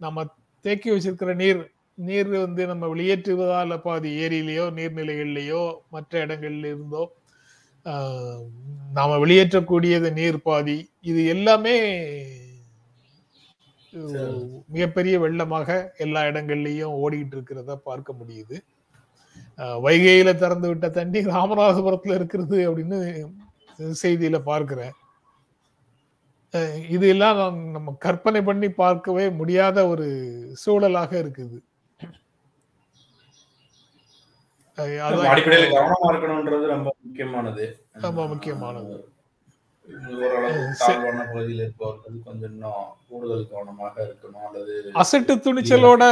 [0.00, 0.26] நம்ம
[0.64, 1.62] தேக்கி வச்சிருக்கிற நீர்
[1.98, 5.62] நீர் வந்து நம்ம வெளியேற்றுவதால பாதி ஏரியிலேயோ நீர்நிலைகள்லையோ
[5.94, 7.02] மற்ற இடங்கள்ல இருந்தோ
[8.96, 10.76] நாம வெளியேற்றக்கூடியது நீர் பாதி.
[11.10, 11.74] இது எல்லாமே
[14.74, 15.68] மிகப்பெரிய வெள்ளமாக
[16.04, 18.56] எல்லா இடங்கள்லயும் ஓடிட்டு இருக்கிறத பார்க்க முடியுது.
[19.86, 22.98] வைகையில திறந்து விட்ட தண்ணி ராமநாதபுரத்துல இருக்கிறது அப்படின்னு
[24.02, 24.94] செய்தியில பார்க்கிறேன்.
[26.94, 30.06] இது எல்லாம் நாம் நம்ம கற்பனை பண்ணி பார்க்கவே முடியாத ஒரு
[30.62, 31.58] சூழலாக இருக்குது.
[35.32, 37.64] அடிப்படையில கவனமா இருக்கணும்ன்றது ரொம்ப முக்கியமானது.
[38.06, 38.94] ரொம்ப முக்கியமானது.
[44.94, 46.04] அசட்டு துணிச்சலோட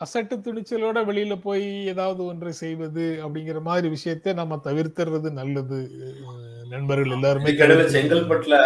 [0.00, 5.78] அசட்டு துணிச்சலோட வெளியில போய் ஏதாவது ஒன்றை செய்வது அப்படிங்கிற மாதிரி விஷயத்தை நம்ம தவிர்த்துறது நல்லது
[6.68, 8.56] நண்பர்கள் எல்லாருமே இதுக்கிடையில செங்கல்பட்டுல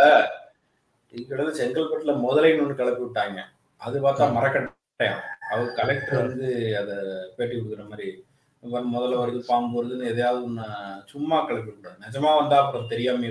[1.15, 3.39] இதுக்கிடையில செங்கல்பட்டுல முதலைன்னு ஒண்ணு கிளப்பி விட்டாங்க.
[3.81, 5.23] அது பார்த்தா மரக்கட்டையாம்.
[5.51, 6.91] அவர் கலெக்டர் வந்து அத
[7.37, 8.09] பேட்டி கொடுக்குற மாதிரி
[8.63, 10.65] முதல்ல வருது பாம்பு வருதுன்னு எதையாவது ஒண்ணு
[11.07, 13.27] சும்மா கிளப்பி விடாது நிஜமா வந்தா அப்புறம் தெரியாம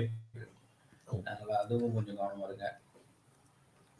[1.62, 2.78] அதுவும் கொஞ்சம் கவனமா இருங்க.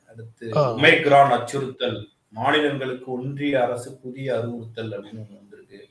[0.09, 0.49] அடுத்து.
[0.49, 2.09] ஒமைக்ரான் அச்சுறுத்தல்.
[2.29, 5.89] மாநிலங்களுக்கு ஒன்றிய அரசு புதிய அறிவுறுத்தல் அப்படின்னு ஒண்ணு வந்திருக்கு.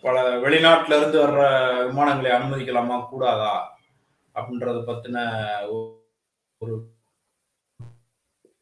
[0.00, 3.08] பல வெளிநாட்டுல இருந்து வர்ற விமானங்களை அனுமதிக்கலாமா?
[3.08, 3.78] கூடாதா?
[4.34, 5.18] அப்படின்றத பத்தின
[6.58, 6.94] ஒரு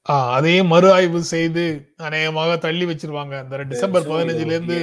[0.08, 3.38] ஆஹ் அதையும் மறு ஆய்வு செய்து அநேகமாக தள்ளி வச்சிருவாங்க.
[3.38, 4.78] அந்த டிசம்பர் பதினஞ்சுல இருந்து.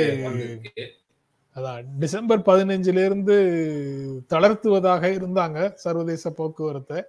[1.55, 3.35] அதான் டிசம்பர் பதினஞ்சுல இருந்து
[4.33, 6.99] தளர்த்துவதாக இருந்தாங்க சர்வதேச போக்குவரத்தை.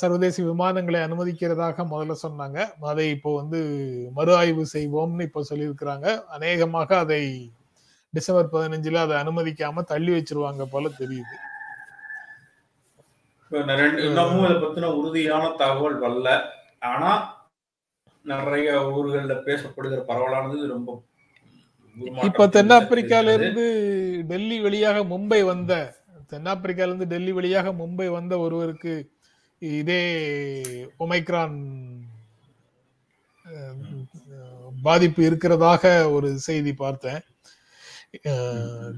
[0.00, 2.58] சர்வதேச விமானங்களை அனுமதிக்கிறதாக முதல்ல சொன்னாங்க.
[2.90, 3.60] அதை இப்போ வந்து
[4.18, 6.06] மறு ஆய்வு செய்வோம்னு இப்போ சொல்லியிருக்கிறாங்க.
[6.36, 7.20] அநேகமாக அதை
[8.14, 11.36] டிசம்பர் பதினஞ்சுல அதை அனுமதிக்காம தள்ளி வச்சிருவாங்க போல தெரியுது.
[14.06, 16.30] இன்னமும் இதை பத்தின உறுதியான தகவல் வரல.
[16.92, 17.10] ஆனா
[18.24, 20.96] நிறைய ஊர்கள்ல பேசப்படுகிற பரவலானது ரொம்ப
[22.28, 23.28] இப்ப தென்னாப்பிரிக்கால.
[23.38, 23.66] இருந்து
[24.28, 25.72] டெல்லி வழியாக மும்பை வந்த
[26.32, 28.94] தென்னாப்பிரிக்கால இருந்து டெல்லி வழியாக மும்பை வந்த ஒருவருக்கு
[29.62, 30.02] இதே
[31.00, 31.58] ஒமைக்ரான்
[34.82, 37.20] பாதிப்பு இருக்கிறதாக ஒரு செய்தி பார்த்தேன்.
[38.32, 38.92] அஹ்,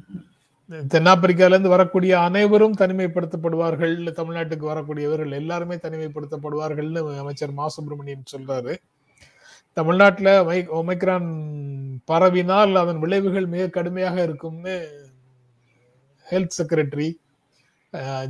[0.90, 3.94] தென்னாப்பிரிக்கால இருந்து வரக்கூடிய அனைவரும் தனிமைப்படுத்தப்படுவார்கள்.
[4.20, 8.74] தமிழ்நாட்டுக்கு வரக்கூடியவர்கள் எல்லாருமே தனிமைப்படுத்தப்படுவார்கள்னு அமைச்சர் மா சுப்பிரமணியன் சொல்றாரு.
[9.78, 11.56] தமிழ்நாட்டுல ஒமை- ஒமைக்ரான்
[12.12, 14.88] பரவினால் அதன் விளைவுகள் மிக கடுமையாக இருக்கும்னு
[16.30, 17.12] health secretary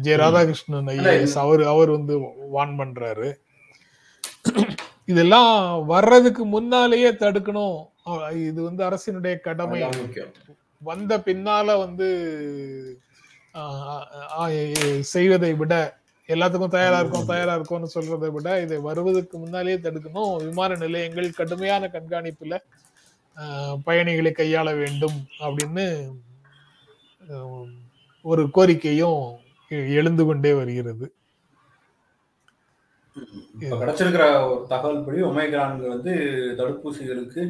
[0.02, 3.34] J Radhakrishnan IAS அவர் அவர் வந்து வான் பண்றாரு.
[5.04, 7.84] இதெல்லாம் வர்றதுக்கு முன்னாலேயே தடுக்கணும்.
[8.30, 9.80] இது வந்து அரசினுடைய கடமை.
[10.78, 12.08] வந்த பின்னால வந்து
[15.00, 15.97] செய்வதை விட
[16.28, 20.32] எல்லாத்துக்கும் தயாரா இருக்கும் தயாரா இருக்கும்னு சொல்றதை விட இதை வருவதற்கு முன்னாலேயே தடுக்கணும்.
[20.46, 22.56] விமான நிலையங்கள் கடுமையான கண்காணிப்புல
[23.86, 25.86] பயணிகளை கையாள வேண்டும் அப்படின்னு
[28.24, 29.22] ஒரு கோரிக்கையும்
[29.96, 31.06] எழுந்து கொண்டே வருகிறது.
[33.82, 36.12] கிடைச்சிருக்கிற ஒரு தகவல் படி ஒமேக்ரான் வந்து
[36.58, 37.42] தடுப்பூசிகளுக்கு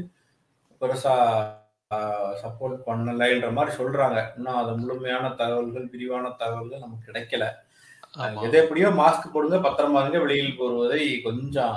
[0.81, 1.15] பெருசா
[2.43, 4.19] சப்போர்ட் பண்ணலைன்ற மாதிரி சொல்றாங்க.
[4.37, 7.47] இன்னும் அது முழுமையான தகவல்கள் விரிவான தகவல்கள் நமக்கு கிடைக்கல.
[8.47, 11.77] எது எப்படியோ மாஸ்க் போடுங்க பத்திரமா இருங்க வெளியில் போடுவதை கொஞ்சம்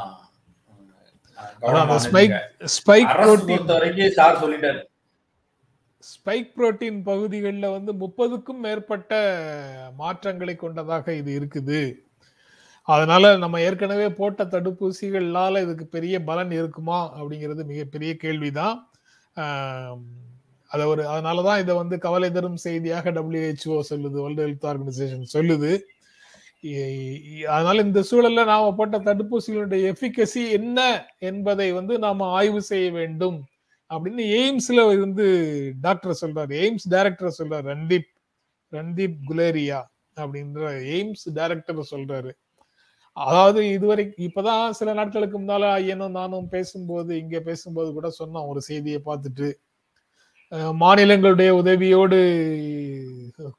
[2.76, 4.82] ஸ்பைக் புரோட்டீன் பொறுத்த வரைக்கும் சார் சொல்லிட்டாரு.
[6.12, 9.12] ஸ்பைக் புரோட்டீன் பகுதிகளில் வந்து முப்பதுக்கும் மேற்பட்ட
[10.02, 11.82] மாற்றங்களை கொண்டதாக இது இருக்குது.
[12.88, 18.78] அதனால நம்ம ஏற்கனவே போட்ட தடுப்பூசிகளால இதுக்கு பெரிய பலன் இருக்குமா அப்படிங்கிறது மிகப்பெரிய கேள்விதான்.
[20.72, 25.72] அதை ஒரு அதனால தான் இதை வந்து கவலை தரும் செய்தியாக WHO சொல்லுது வேர்ல்டு ஹெல்த் ஆர்கனைசேஷன் சொல்லுது.
[27.48, 30.80] அதனால இந்த சூழல்ல நாம போட்ட தடுப்பூசிகளுடைய எஃபிகசி என்ன
[31.20, 33.38] என்பதை வந்து நாம ஆய்வு செய்ய வேண்டும்.
[33.90, 35.26] அப்படின்னு எய்ம்ஸ்ல வந்து
[35.82, 36.54] டாக்டர் சொல்றாரு.
[36.64, 37.66] எய்ம்ஸ் டைரக்டர் சொல்றாரு.
[37.74, 38.10] ரன்தீப்
[38.74, 39.80] ரன்தீப் குலேரியா
[40.18, 40.62] அப்படின்ற
[40.94, 42.32] எய்ம்ஸ் டைரக்டர் சொல்றாரு.
[43.18, 48.48] அதாவது இதுவரை இப்பதான் சில நாட்களுக்கு முன்னால ஐயனும் நானும் பேசும்போது இங்க பேசும்போது கூட சொன்னோம்.
[48.48, 49.50] ஒரு செய்தியை பார்த்துட்டு
[50.52, 52.18] மாநிலங்களுடைய உதவியோடு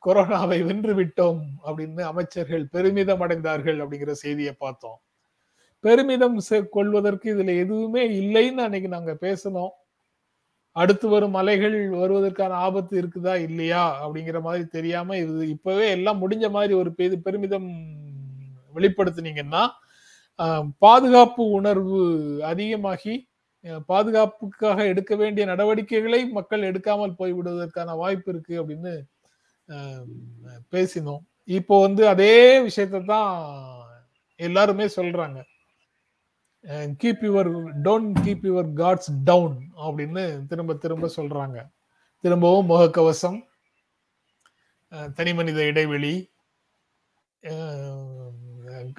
[0.06, 4.98] கொரோனாவை வென்று விட்டோம் அப்படின்னு அமைச்சர்கள் பெருமிதம் அடைந்தார்கள் அப்படிங்கிற செய்தியை பார்த்தோம்.
[5.84, 9.72] பெருமிதம் செ- கொள்வதற்கு இதுல எதுவுமே இல்லைன்னு அன்னைக்கு நாங்க பேசணும்
[10.76, 16.74] அடுத்து வரும் அலைகள் வருவதற்கான ஆபத்து இருக்குதா இல்லையா அப்படிங்கிற மாதிரி தெரியாம இது இப்பவே எல்லாம் முடிஞ்ச மாதிரி
[16.74, 17.68] ஒரு பெரு பெருமிதம்
[18.74, 19.64] வெளிப்படுத்துனீங்கன்னா
[20.78, 21.98] பாதுகாப்பு உணர்வு
[22.44, 23.14] அதிகமாகி
[23.90, 28.94] பாதுகாப்புக்காக எடுக்க வேண்டிய நடவடிக்கைகளை மக்கள் எடுக்காமல் போய்விடுவதற்கான வாய்ப்பு இருக்கு அப்படின்னு
[30.74, 31.22] பேசினோம்.
[31.58, 33.30] இப்போ வந்து அதே விஷயத்தை தான்
[34.40, 35.38] எல்லாருமே சொல்றாங்க.
[37.00, 37.50] Keep your
[37.86, 41.58] don't keep your guards down அப்படின்னு திரும்ப திரும்ப சொல்றாங்க.
[42.24, 43.38] திரும்பவும் முகக்கவசம்
[45.18, 46.14] தனி மனித இடைவெளி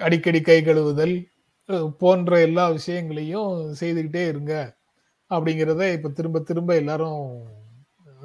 [0.06, 1.14] அடிக்கடி கை கழுவுதல்
[1.98, 3.50] போன்ற எல்லா விஷயங்களையும்
[3.80, 4.54] செய்துக்கிட்டே இருங்க
[5.30, 7.22] அப்படிங்கிறத இப்ப திரும்ப திரும்ப எல்லாரும்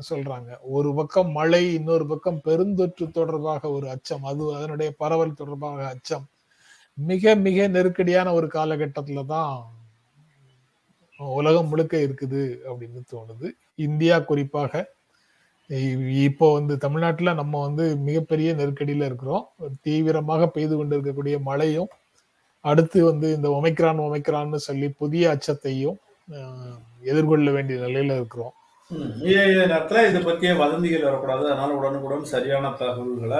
[0.09, 0.49] சொல்றாங்க.
[0.77, 4.23] ஒரு பக்கம் மழை இன்னொரு பக்கம் பெருந்தொற்று தொடர்பாக ஒரு அச்சம்.
[4.23, 6.25] அது அதனுடைய பரவல் தொடர்பாக அச்சம்.
[6.97, 9.53] மிக மிக நெருக்கடியான ஒரு காலகட்டத்துல தான்
[11.19, 13.47] உலகம் முழுக்க இருக்குது அப்படின்னு தோணுது.
[13.87, 14.73] இந்தியா குறிப்பாக.
[16.27, 19.45] இப்போ வந்து தமிழ்நாட்டில் நம்ம வந்து மிகப்பெரிய நெருக்கடியில் இருக்கிறோம்.
[19.85, 21.89] தீவிரமாக பெய்து கொண்டிருக்கக்கூடிய மழையும்
[22.59, 25.95] அடுத்து வந்து இந்த ஒமைக்ரான் ஒமைக்ரான்னு சொல்லி புதிய அச்சத்தையும்
[27.01, 28.53] எதிர்கொள்ள வேண்டிய நிலையில இருக்கிறோம்.
[28.87, 29.21] ம்.
[29.21, 31.45] இதை பத்தியே வதந்திகள் வரக்கூடாது.
[31.45, 33.37] அதனால உடனுக்குடன் சரியான தகவல்களை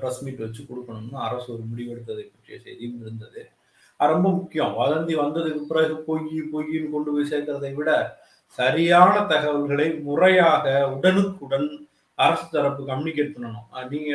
[0.00, 3.50] பிரஸ் மீட் வச்சு கொடுக்கணும்னு அரசு ஒரு முடிவெடுத்ததை பற்றிய செய்தியும் இருந்தது.
[3.96, 4.74] ரொம்ப முக்கியம்.
[4.78, 12.86] வதந்தி வந்ததுக்கு பிறகு பொய் பொய்ன்னு கொண்டு போய் சேர்க்கறதை விட சரியான தகவல்களை முறையாக உடனுக்குடன் அரசு தரப்பு
[12.86, 13.88] கம்யூனிகேட் பண்ணணும்.
[13.90, 14.10] நீங்க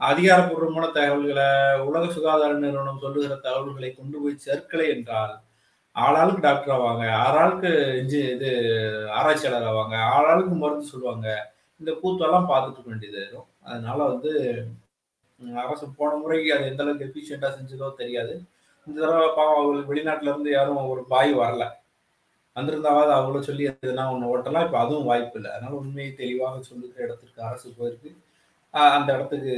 [0.00, 1.46] அதிகாரப்பூர்வமான தகவல்களை
[1.88, 5.34] உலக சுகாதார நிறுவனம் சொல்லுகிற தகவல்களை கொண்டு போய் சேர்க்கலை என்றால்
[5.96, 8.50] ஆளாளுக்கு டாக்டர் ஆவாங்க ஆளாளுக்கு இன்ஜி இது
[9.18, 11.28] ஆராய்ச்சியாளர் ஆவாங்க ஆளாளுக்கு மருந்து சொல்லுவாங்க
[11.80, 13.18] இந்த கூத்தெல்லாம் பார்த்துட்டு வேண்டியது.
[13.22, 14.30] இருக்கும் அதனால வந்து
[15.62, 18.34] அரசு போன முறைக்கு அது எந்த அளவுக்கு எஃபிஷியண்டா செஞ்சதோ தெரியாது.
[18.86, 21.64] இந்த தடவை பாவம் அவங்களுக்கு வெளிநாட்டுல இருந்து யாரும் ஒரு பாய் வரல.
[22.56, 25.50] வந்திருந்தாவது அவங்களும் சொல்லி எதுனா ஒன்று ஓட்டலாம் இப்போ அதுவும் வாய்ப்பு இல்லை.
[25.56, 28.10] அதனால உண்மையை தெளிவாக சொல்லுகிற இடத்திற்கு அரசு போயிருக்கு.
[28.74, 29.54] அந்த இடத்துக்கு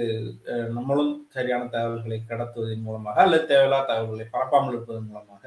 [0.76, 5.44] நம்மளும் சரியான தகவல்களை கடத்துவதன் மூலமாக அல்லது தேவையில்லாத தகவல்களை பரப்பாமல் இருப்பதன் மூலமாக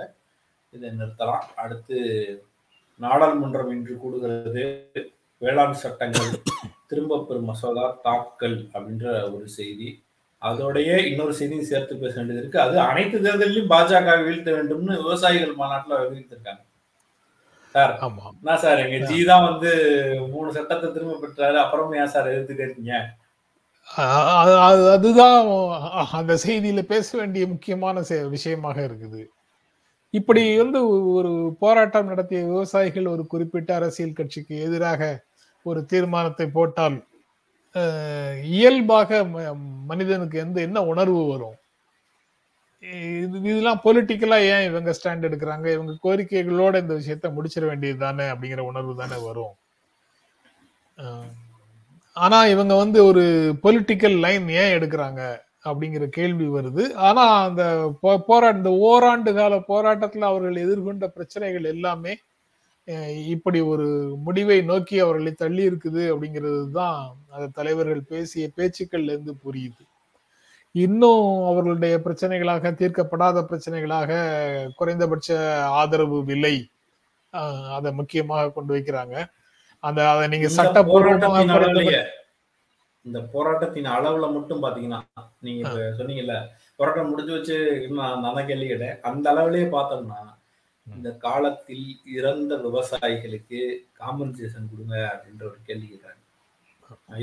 [0.75, 1.45] இதை நிறுத்தலாம்.
[1.63, 1.97] அடுத்து
[2.99, 4.65] நாடாளுமன்றம் இன்று கூடுகிறது
[5.41, 6.29] வேளாண் சட்டங்கள்
[6.89, 9.89] திரும்ப பெறும் மசோதா தாக்கல் அப்படின்ற ஒரு செய்தி.
[10.41, 12.63] அதோடைய இன்னொரு செய்தியும் சேர்த்து பேச வேண்டியது இருக்கு.
[12.65, 16.63] அது அனைத்து தேர்தலிலும் பாஜக வீழ்த்த வேண்டும்னு விவசாயிகள் மாநாட்டுல அறிவித்திருக்காங்க.
[17.75, 18.25] சார் ஆமா.
[18.41, 19.71] என்ன சார் எங்க ஜி தான் வந்து
[20.33, 21.57] மூணு சட்டத்தை திரும்ப பெற்றாரு.
[21.63, 22.95] அப்புறமே ஏன் சார் எதிர்த்துட்டே இருக்கீங்க?
[23.89, 25.47] அதுதான்
[26.17, 28.03] அந்த செய்தியில பேச வேண்டிய முக்கியமான
[28.35, 29.21] விஷயமாக இருக்குது.
[30.13, 30.79] இப்படி வந்து
[31.17, 31.31] ஒரு
[31.63, 35.01] போராட்டம் நடத்திய விவசாயிகள் ஒரு குறிப்பிட்ட அரசியல் கட்சிக்கு எதிராக
[35.65, 36.97] ஒரு தீர்மானத்தை போட்டால்
[38.57, 39.09] இயல்பாக
[39.91, 41.57] மனிதனுக்கு எந்த என்ன உணர்வு வரும்?
[43.23, 45.67] இது இதெல்லாம் பொலிட்டிக்கலா ஏன் இவங்க ஸ்டாண்ட் எடுக்கிறாங்க?
[45.75, 49.55] இவங்க கோரிக்கைகளோட இந்த விஷயத்த முடிச்சிட வேண்டியது தானே அப்படிங்கிற உணர்வு தானே வரும்.
[52.15, 53.21] ஆனா இவங்க வந்து ஒரு
[53.63, 56.93] பொலிட்டிக்கல் லைன் ஏன் எடுக்கிறாங்க அப்படிங்கிற கேள்வி வருது.
[56.93, 62.17] ஆனா அந்த போ- போராட்ட இந்த ஓராண்டு கால போராட்டத்துல அவர்கள் எதிர்கொண்ட பிரச்சனைகள் எல்லாமே
[63.27, 69.87] இப்படி ஒரு முடிவை நோக்கி அவர்களை தள்ளி இருக்குது அப்படிங்கிறது தான் அந்த தலைவர்கள் பேசிய பேச்சுக்கள்ல இருந்து புரியுது.
[70.71, 74.11] இன்னும் அவர்களுடைய பிரச்சனைகளாக தீர்க்கப்படாத பிரச்சனைகளாக
[74.75, 76.69] குறைந்தபட்ச ஆதரவு விலை
[77.71, 79.25] அதை முக்கியமாக கொண்டு வைக்கிறாங்க.
[79.87, 82.03] அந்த அதை நீங்க இந்த சட்டப்பூர்வமாக போராட்டத்தின் குறைந்தபட்ச அளவுலயே
[83.05, 84.99] இந்த போராட்டத்தின் அளவுல மட்டும் பாத்தீங்கன்னா
[85.45, 86.35] நீங்க இப்ப சொன்னீங்கல்ல
[86.79, 87.55] போராட்டம் முடிஞ்சு வச்சு
[87.97, 88.95] நான் நான் கேள்வி கேட்டேன்.
[89.09, 90.21] அந்த அளவுலயே பார்த்தோம்னா
[90.87, 91.85] இந்த காலத்தில்
[92.17, 93.59] இறந்த விவசாயிகளுக்கு
[94.01, 96.21] காம்பன்சேஷன் கொடுங்க அப்படின்ற ஒரு கேள்வி கேட்கறாங்க.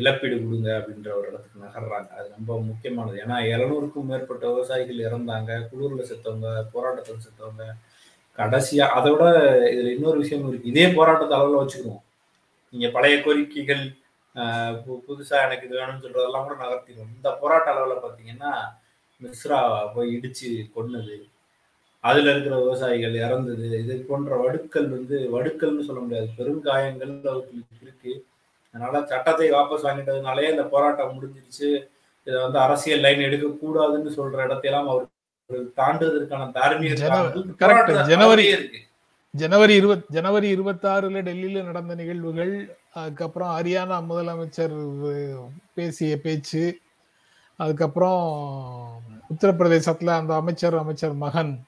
[0.01, 2.09] இழப்பீடு கொடுங்க அப்படின்ற ஒரு இடத்துக்கு நகர்றாங்க.
[2.19, 3.17] அது ரொம்ப முக்கியமானது.
[3.25, 5.51] ஏன்னா இருநூறுக்கும் மேற்பட்ட விவசாயிகள் இறந்தாங்க.
[5.71, 7.67] குளூர்ல செத்தவங்க போராட்டத்தில் செத்தவங்க.
[8.39, 9.23] கடைசியா அதோட
[9.75, 10.73] இதுல இன்னொரு விஷயம் இருக்கு.
[10.75, 12.03] இதே போராட்டத்தை அளவுல வச்சுக்குவோம்
[12.73, 13.83] நீங்க பழைய கோரிக்கைகள்
[15.07, 18.53] புதுசா எனக்கு இது வேணும்னு சொல்றதெல்லாம் கூட நகர்த்திடும் இந்த போராட்ட அளவுல பாத்தீங்கன்னா
[19.21, 19.59] மிஸ்ரா
[19.95, 21.17] போய் இடிச்சு கொன்னது
[22.05, 28.13] அதுல இருக்கிற விவசாயிகள் இறந்தது இது போன்ற வடுக்கள் வந்து வடுக்கல்னு சொல்ல முடியாது பெருங்காயங்கள் அவர்களுக்கு இருக்கு.
[28.75, 31.69] அதனால சட்டத்தை வாபஸ் வாங்கிட்டதுனாலே இந்த போராட்டம் முடிஞ்சிருச்சு.
[32.27, 35.07] இதை வந்து அரசியல் லைன் எடுக்க கூடாதுன்னு சொல்ற இடத்தையெல்லாம் அவர்
[35.79, 37.31] தாண்டுவதற்கான தார்மீக ஜனவரி-
[38.53, 38.81] இருக்கு
[39.35, 44.75] ஜனவரி இருபத் ஜனவரி இருபத்தாறுல டெல்லியில நடந்த நிகழ்வுகள் அதுக்கப்புறம் ஹரியானா முதலமைச்சர்
[45.75, 46.81] பேசிய பேச்சு
[47.57, 48.21] அதுக்கப்புறம்
[49.31, 51.65] உத்தரப்பிரதேசத்துல அந்த அமைச்சர் அமைச்சர் மகன்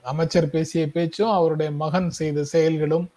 [0.00, 3.08] அமைச்சர் பேசிய பேச்சும் அவருடைய மகன் செய்த செயல்களும்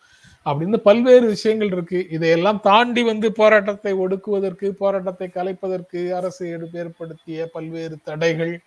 [0.45, 2.07] அப்படின்னு பல்வேறு விஷயங்கள் இருக்கு.
[2.09, 8.61] இதையெல்லாம் தாண்டி வந்து போராட்டத்தை ஒடுக்குவதற்கு போராட்டத்தை கலைப்பதற்கு அரசு எடுப்பு ஏற்படுத்திய பல்வேறு தடைகள்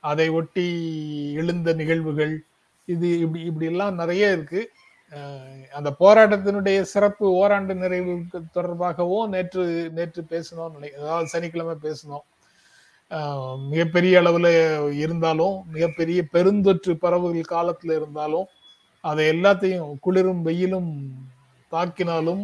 [0.00, 0.66] அதை ஒட்டி
[1.34, 2.46] எழுந்த நிகழ்வுகள்
[2.88, 4.60] இது இப்படி இப்படி எல்லாம் நிறைய இருக்கு
[5.72, 8.12] அந்த போராட்டத்தினுடைய சிறப்பு ஓராண்டு நிறைவு
[8.56, 12.26] தொடர்பாகவும் நேற்று நேற்று பேசணும் அதாவது சனிக்கிழமை பேசணும்
[13.70, 14.48] மிகப்பெரிய அளவுல
[15.04, 18.48] இருந்தாலும் மிகப்பெரிய பெருந்தொற்று பரவுகள் காலத்துல இருந்தாலும்
[19.04, 20.90] அதை எல்லாத்தையும் குளிரும் வெயிலும்
[21.72, 22.42] தாக்கினாலும்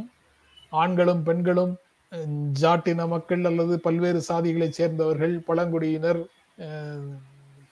[0.73, 1.75] ஆண்களும் பெண்களும்
[2.61, 6.21] ஜாட்டின மக்கள் அல்லது பல்வேறு சாதிகளைச் சேர்ந்தவர்கள் பழங்குடியினர்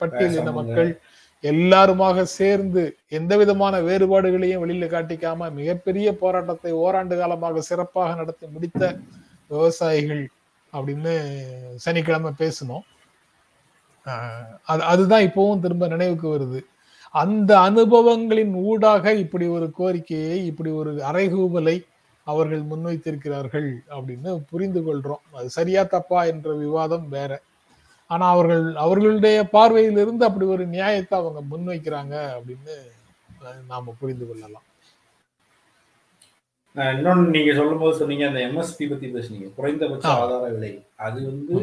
[0.01, 0.53] பட்டியலின.
[0.53, 0.91] மக்கள்
[1.45, 2.83] எல்லாருமாக சேர்ந்து
[3.19, 8.83] எந்த விதமான வேறுபாடுகளையும் வெளியில காட்டிக்காம மிகப்பெரிய போராட்டத்தை ஓராண்டு காலமாக சிறப்பாக நடத்தி முடித்த
[9.51, 10.25] விவசாயிகள்
[10.73, 11.15] அப்படின்னு
[11.85, 12.85] சனிக்கிழமை பேசணும்
[14.73, 16.61] அது அதுதான் இப்பவும் திரும்ப நினைவுக்கு வருது.
[17.15, 21.77] அந்த அனுபவங்களின் ஊடாக இப்படி ஒரு கோரிக்கையை இப்படி ஒரு அறைகூவலை
[22.27, 25.23] அவர்கள் முன்வைத்திருக்கிறார்கள் அப்படின்னு புரிந்து கொள்றோம்.
[25.39, 27.33] அது சரியா தப்பா என்ற விவாதம் வேற.
[28.12, 32.75] ஆனா அவர்கள் அவர்களுடைய பார்வையிலிருந்து அப்படி ஒரு நியாயத்தை அவங்க முன்வைக்கிறாங்க அப்படின்னு
[33.68, 34.66] நாம புரிந்து கொள்ளலாம்.
[36.72, 39.55] நான் இன்னொன்னு நீங்க சொல்லும்போது சொன்னீங்க அந்த எம்எஸ்பி பத்தி பேசுனீங்க.
[39.55, 40.09] குறைந்தபட்ச.
[40.09, 40.72] ஆதார விலை.
[40.96, 41.59] அது வந்து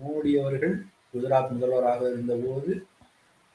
[0.00, 0.74] மோடி அவர்கள்
[1.12, 2.86] குஜராத் முதல்வராக இருந்தபோது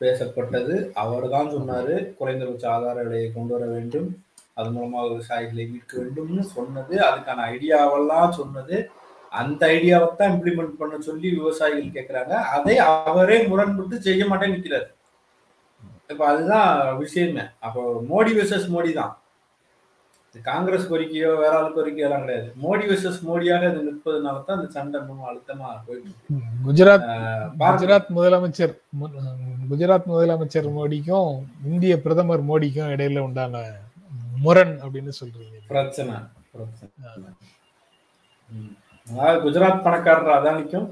[0.02, 0.74] பேசப்பட்டது.
[0.94, 4.10] அவர்தான் சொன்னாரு குறைந்தபட்ச ஆதார விலையை கொண்டு வர வேண்டும்.
[4.54, 6.96] அது மூலமா விவசாயிகளை மீட்க வேண்டும்னு சொன்னது.
[6.98, 8.78] அதுக்கான ஐடியாவெல்லாம் சொன்னது.
[9.42, 14.88] அந்த ஐடியாவை தான் இம்ப்ளிமெண்ட் பண்ண சொல்லி விவசாயிகள் கேட்கறாங்க அதை அவரே முரண்பட்டு செய்ய மாட்டேன்னு நிக்கிறாரு.
[16.12, 16.70] இப்ப அதுதான்
[17.02, 17.44] விஷயமே.
[17.66, 19.14] அப்போ மோடி வெர்சஸ் மோடி தான்.
[20.30, 22.48] இது காங்கிரஸ் கோரிக்கையோ வேற ஆள் கோரிக்கையோ எல்லாம் கிடையாது.
[22.64, 26.40] மோடி வெர்சஸ் மோடியாக இது நிற்பதனால தான் இந்த சண்டை இன்னும் அழுத்தமா போயிட்டு இருக்கு.
[26.68, 27.06] குஜராத்.
[27.62, 28.76] குஜராத் முதலமைச்சர்
[29.72, 31.32] குஜராத் முதலமைச்சர் மோடிக்கும்
[31.72, 33.64] இந்திய பிரதமர் மோடிக்கும் இடையில உண்டான
[34.46, 35.56] முரண் அப்படின்னு சொல்றீங்க.
[35.74, 36.18] பிரச்சனை
[36.54, 36.92] பிரச்சனை.
[39.12, 40.88] அதாவது குஜராத் பணக்காரர் அதானிக்கும்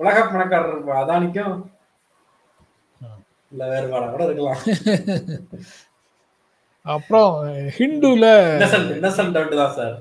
[0.00, 1.56] உலக பணக்காரர் அதானிக்கும்.
[3.52, 4.62] இல்ல வேறுபாடா கூட இருக்கலாம்.
[6.94, 7.30] அப்புறம்
[7.76, 8.26] ஹிந்துல
[8.96, 9.94] இன்னசென்ட் தான் சார்.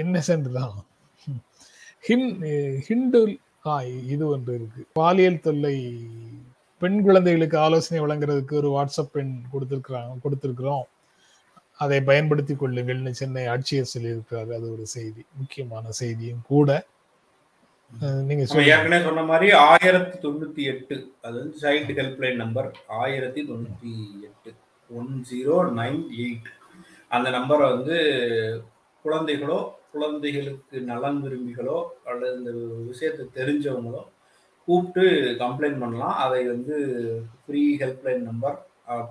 [0.00, 0.74] இன்னசென்ட் தான்.
[2.08, 2.28] ஹின்
[2.88, 3.20] ஹிந்து
[3.70, 3.72] ஆ
[4.14, 4.82] இது ஒன்று இருக்கு.
[4.98, 5.76] பாலியல் தொல்லை
[6.82, 10.84] பெண் குழந்தைகளுக்கு ஆலோசனை வழங்குறதுக்கு ஒரு வாட்ஸ்அப் பெண் கொடுத்துருக்குறாங்க கொடுத்துருக்குறோம்.
[11.84, 16.70] அதை பயன்படுத்தி கொள்ளுங்கள்னு சென்னை ஆட்சியர் சொல்லியிருக்கிறாரு அது ஒரு செய்தி முக்கியமான செய்தியும் கூட.
[18.28, 22.68] நீங்க ஏற்கனவே சொன்ன மாதிரி ஆயிரத்தி தொண்ணூத்தி எட்டு அது வந்து சைல்டு ஹெல்ப்லைன் நம்பர்
[23.02, 23.92] ஆயிரத்தி தொண்ணூத்தி
[24.28, 24.50] எட்டு
[24.90, 26.50] ஒன் ஜீரோ நைன் எயிட்.
[27.16, 27.96] அந்த நம்பரை வந்து
[29.04, 29.58] குழந்தைகளோ
[29.92, 31.78] குழந்தைகளுக்கு நலன் விரும்பிகளோ
[32.10, 32.52] அல்லது இந்த
[32.90, 34.02] விஷயத்தை தெரிஞ்சவங்களோ
[34.68, 35.04] கூப்பிட்டு
[35.42, 36.16] கம்ப்ளைண்ட் பண்ணலாம்.
[36.24, 36.76] அதை வந்து
[37.42, 38.58] ஃப்ரீ ஹெல்ப்லைன் நம்பர்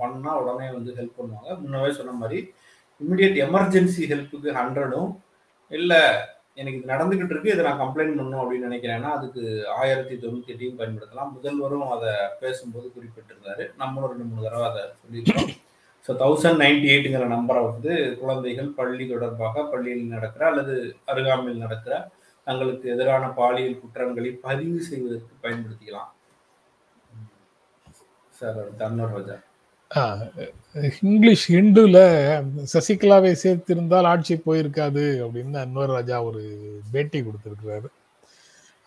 [0.01, 1.49] பண்ணா உடனே வந்து ஹெல்ப் பண்ணுவாங்க.
[1.61, 2.39] முன்னவே சொன்ன மாதிரி
[3.01, 5.11] இமிடியட் எமர்ஜென்சி ஹெல்ப்புக்கு ஹண்ட்ரடும்
[5.71, 6.01] இல்லை
[6.59, 9.41] எனக்கு இது நடந்துகிட்டு இருக்கு இதை நான் கம்ப்ளைண்ட் பண்ணணும் அப்படின்னு நினைக்கிறேன்னா அதுக்கு
[9.79, 11.33] ஆயிரத்தி தொண்ணூத்தி எட்டையும் பயன்படுத்தலாம்.
[11.35, 12.11] முதல்வரும் அதை
[12.41, 13.65] பேசும்போது குறிப்பிட்டிருந்தாரு.
[13.81, 15.51] நம்மளும் ரெண்டு மூணு தடவை அதை சொல்லியிருக்கோம்.
[16.05, 20.75] ஸோ தௌசண்ட் நைன்டி எயிட்டுங்கிற நம்பரை வந்து குழந்தைகள் பள்ளி தொடர்பாக பள்ளியில் நடக்கிற அல்லது
[21.11, 21.93] அருகாமையில் நடக்கிற
[22.47, 26.11] தங்களுக்கு எதிரான பாலியல் குற்றங்களை பதிவு செய்வதற்கு பயன்படுத்திக்கலாம்.
[28.39, 29.37] சார் அடுத்து அன்வர் ராஜா.
[31.09, 31.99] இங்கிலீஷ் ஹிண்டுல
[32.73, 36.41] சசிகலாவை சேர்த்திருந்தால் ஆட்சி போயிருக்காது அப்படின்னு அன்வர் ராஜா ஒரு
[36.91, 37.87] பேட்டி கொடுத்திருக்கிறாரு.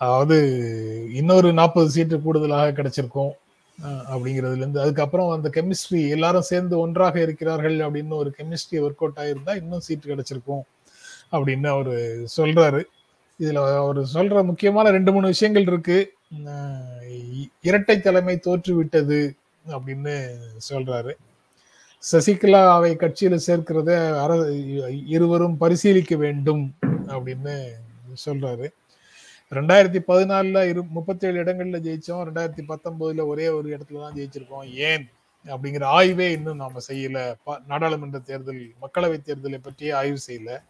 [0.00, 0.36] அதாவது
[1.12, 3.32] இன்னொரு நாற்பது சீட்டு கூடுதலாக கிடைச்சிருக்கும்
[4.12, 9.54] அப்படிங்கிறதுல இருந்து அதுக்கப்புறம் அந்த கெமிஸ்ட்ரி எல்லாரும் சேர்ந்து ஒன்றாக இருக்கிறார்கள் அப்படின்னு ஒரு கெமிஸ்ட்ரி ஒர்க் அவுட் ஆயிருந்தா
[9.62, 10.62] இன்னும் சீட்டு கிடைச்சிருக்கும்
[11.32, 11.92] அப்படின்னு அவர்
[12.36, 12.82] சொல்றாரு.
[13.40, 15.98] இதுல அவர் சொல்ற முக்கியமான ரெண்டு மூணு விஷயங்கள் இருக்கு.
[17.68, 19.20] இரட்டை தலைமை தோற்றுவிட்டது.
[19.66, 20.30] அப்படின்னு
[20.70, 21.12] சொல்றாரு.
[22.12, 24.52] சசிகலா அவை கட்சியில சேர்க்கிறத அர
[25.06, 27.68] இருவரும் பரிசீலிக்க வேண்டும் அப்படின்னு
[28.26, 28.68] சொல்றாரு.
[29.50, 32.28] ரெண்டாயிரத்தி பதினாலுல இரு முப்பத்தேழு இடங்களில் இடங்கள்ல ஜெயிச்சோம்.
[32.28, 34.72] ரெண்டாயிரத்தி பத்தொன்பதுல ஒரே ஒரு இடத்துல தான் ஜெயிச்சிருக்கோம்.
[34.72, 35.08] ஏன்?
[35.44, 37.34] அப்படிங்கிற ஆய்வே இன்னும் நாம செய்யல.
[37.66, 40.62] நாடாளுமன்ற தேர்தல் மக்களவை தேர்தலை பற்றியே ஆய்வு செய்யல.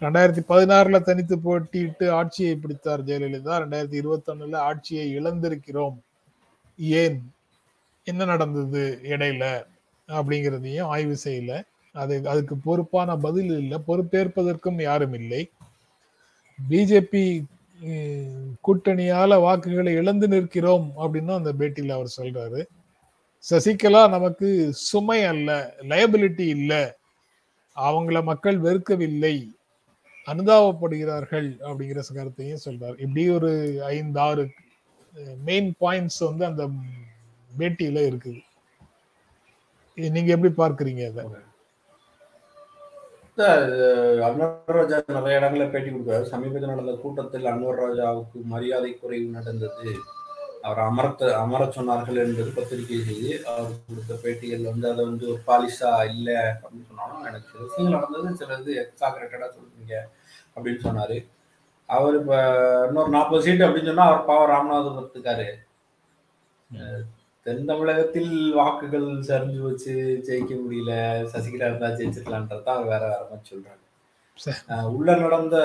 [0.00, 3.56] ரெண்டாயிரத்தி பதினாறுல தனித்து போட்டியிட்டு ஆட்சியை பிடித்தார் ஜெயலலிதா.
[3.62, 5.98] ரெண்டாயிரத்தி இருபத்தி ஒண்ணுல ஆட்சியை இழந்திருக்கிறோம்.
[6.76, 7.33] ஏன்?
[8.06, 9.44] என்ன நடந்தது இடையில
[10.08, 11.52] அப்படிங்கிறதையும் ஆய்வு செய்யல.
[11.92, 13.78] அது அதுக்கு பொறுப்பான பதில் இல்லை.
[13.88, 15.42] பொறுப்பேற்பதற்கும் யாரும் இல்லை.
[16.58, 17.24] பிஜேபி
[18.66, 22.60] கூட்டணியால வாக்குகளை இழந்து நிற்கிறோம் அப்படின்னு அந்த பேட்டியில் அவர் சொல்றாரு.
[23.44, 26.82] சசிகலா நமக்கு சுமை அல்ல லயபிலிட்டி இல்லை.
[27.76, 29.36] அவங்கள மக்கள் வெறுக்கவில்லை.
[30.26, 32.96] அனுதாபப்படுகிறார்கள் அப்படிங்கிற கருத்தையும் சொல்றாரு.
[33.00, 33.50] இப்படி ஒரு
[33.84, 34.44] ஐந்து ஆறு
[35.44, 36.64] மெயின் பாயிண்ட்ஸ் வந்து அந்த
[37.58, 38.40] பேட்டியில இருக்குது.
[40.16, 41.24] நீங்க எப்படி பார்க்கறீங்க அதை?
[44.26, 46.26] அன்வர் ராஜா நிறைய இடங்களில் பேட்டி கொடுக்குறாரு.
[46.32, 49.88] சமீபத்தில் நடந்த கூட்டத்தில் அன்வர் ராஜாவுக்கு மரியாதை குறைவு நடந்தது.
[50.66, 55.90] அவர் அமரத்த அமர சொன்னார்கள் என்பது பத்திரிகை செய்தி அவர் கொடுத்த பேட்டிகள் வந்து அதை வந்து ஒரு பாலிஷா
[56.12, 59.94] இல்லை அப்படின்னு சொன்னாலும் எனக்கு சில விஷயங்கள் நடந்தது சில இது எக்ஸாக்ரேட்டடா சொல்றீங்க
[60.54, 61.18] அப்படின்னு சொன்னாரு.
[61.88, 62.32] அவர் இப்ப
[62.88, 65.48] இன்னொரு நாற்பது சீட்டு அப்படின்னு சொன்னா அவர் பாவம் ராமநாதபுரத்துக்காரு.
[67.46, 69.94] தென் தமிழகத்தில் வாக்குகள் சரிஞ்சு வச்சு
[70.26, 70.92] ஜெயிக்க முடியல
[71.32, 73.82] சசிகலா இருந்தா ஜெயிச்சிருக்கலான்றதான் அவர் வேற வேற மாதிரி சொல்றாங்க.
[74.96, 75.56] உள்ள நடந்த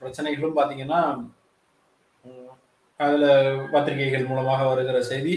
[0.00, 1.00] பிரச்சனைகளும் பாத்தீங்கன்னா
[3.00, 3.24] அதுல
[3.72, 5.34] பத்திரிகைகள் மூலமாக வருகிற செய்தி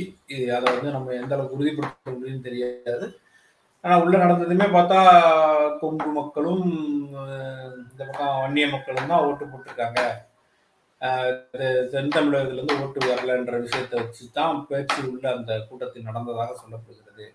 [0.57, 3.07] அதை வந்து நம்ம எந்த அளவுக்கு உறுதிப்படுத்த முடியும்னு தெரியாது.
[3.83, 4.99] ஆனா உள்ள நடந்ததுமே பார்த்தா
[5.81, 6.65] கொங்கு மக்களும்
[7.91, 10.01] இந்த பக்கம் வன்னிய மக்களும் தான் ஓட்டு போட்டிருக்காங்க.
[11.91, 17.25] தென் தமிழகத்துல ஓட்டு வரலன்ற விஷயத்தை வச்சு தான் பேச்சு உள்ள அந்த கூட்டத்தில் நடந்ததாக சொல்லப்படுகிறது.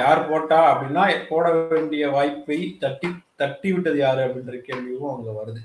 [0.00, 3.08] யார் போட்டா அப்படின்னா போட வேண்டிய வாய்ப்பை தட்டி
[3.42, 5.62] தட்டி விட்டது யாரு அப்படின்ற கேள்வியும் அங்க வருது.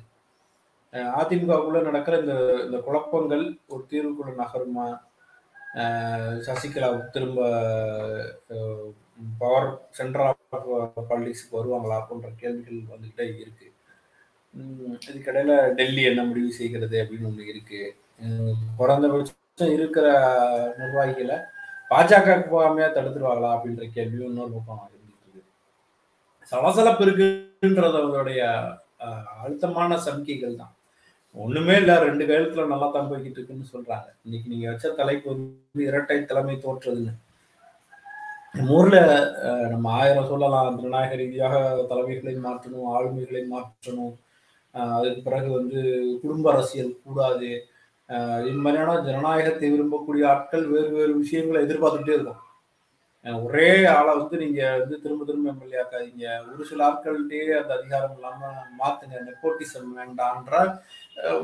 [1.21, 4.87] அதிமுகவுக்குள்ள நடக்கிற இந்த இந்த குழப்பங்கள் ஒரு தீர்வுக்குள்ள நகருமா?
[6.45, 7.39] சசிகலா திரும்ப
[9.41, 13.67] பவர் சென்டர் ஆஃப் பாலிடிக்ஸ்க்கு வருவாங்களா போன்ற கேள்விகள் வந்துகிட்டே இருக்கு.
[15.09, 17.81] இதுக்கடையில டெல்லி என்ன முடிவு செய்கிறது அப்படின்னு ஒண்ணு இருக்கு.
[18.79, 20.07] குறைந்தபட்சம் இருக்கிற
[20.79, 21.37] நிர்வாகிகளை
[21.91, 25.41] பாஜக போகாமையா தடுத்துருவாங்களா அப்படின்ற கேள்வியும் இன்னொரு பக்கம் இருந்துட்டு இருக்கு.
[26.51, 28.41] சலசலப்பு இருக்குன்றது அவங்களுடைய
[29.43, 30.73] அழுத்தமான சமிக்கைகள் தான்.
[31.43, 34.07] ஒண்ணுமே இல்ல ரெண்டு கையெழுத்துல நல்லா தான் போய்கிட்டு இருக்குன்னு சொல்றாங்க.
[34.25, 37.13] இன்னைக்கு நீங்க வச்ச தலைப்பு வந்து இரட்டை தலைமை தோற்றுதுன்னு.
[38.57, 38.99] நம்ம ஊர்ல
[39.73, 40.69] நம்ம ஆயிரம் சொல்லலாம்.
[40.79, 41.55] ஜனநாயக ரீதியாக
[41.91, 44.15] தலைமைகளை மாற்றணும் ஆளுமைகளை மாற்றணும்.
[44.73, 45.79] அதுக்கு பிறகு வந்து
[46.23, 47.49] குடும்ப அரசியல் கூடாது.
[48.49, 52.45] இது மாதிரியான ஜனநாயகத்தை விரும்பக்கூடிய ஆட்கள் வேறு வேறு விஷயங்களை எதிர்பார்த்துட்டே இருக்கும்
[53.45, 56.25] ஒரே ஆளை வந்து நீங்க வந்து திரும்ப திரும்ப எம்எல்ஏ ஆக்காதீங்க.
[56.51, 60.53] ஒரு சில ஆட்கள்கிட்டயே அந்த அதிகாரம் இல்லாம மாத்துங்க நெப்போட்டிசம் வேண்டான்ற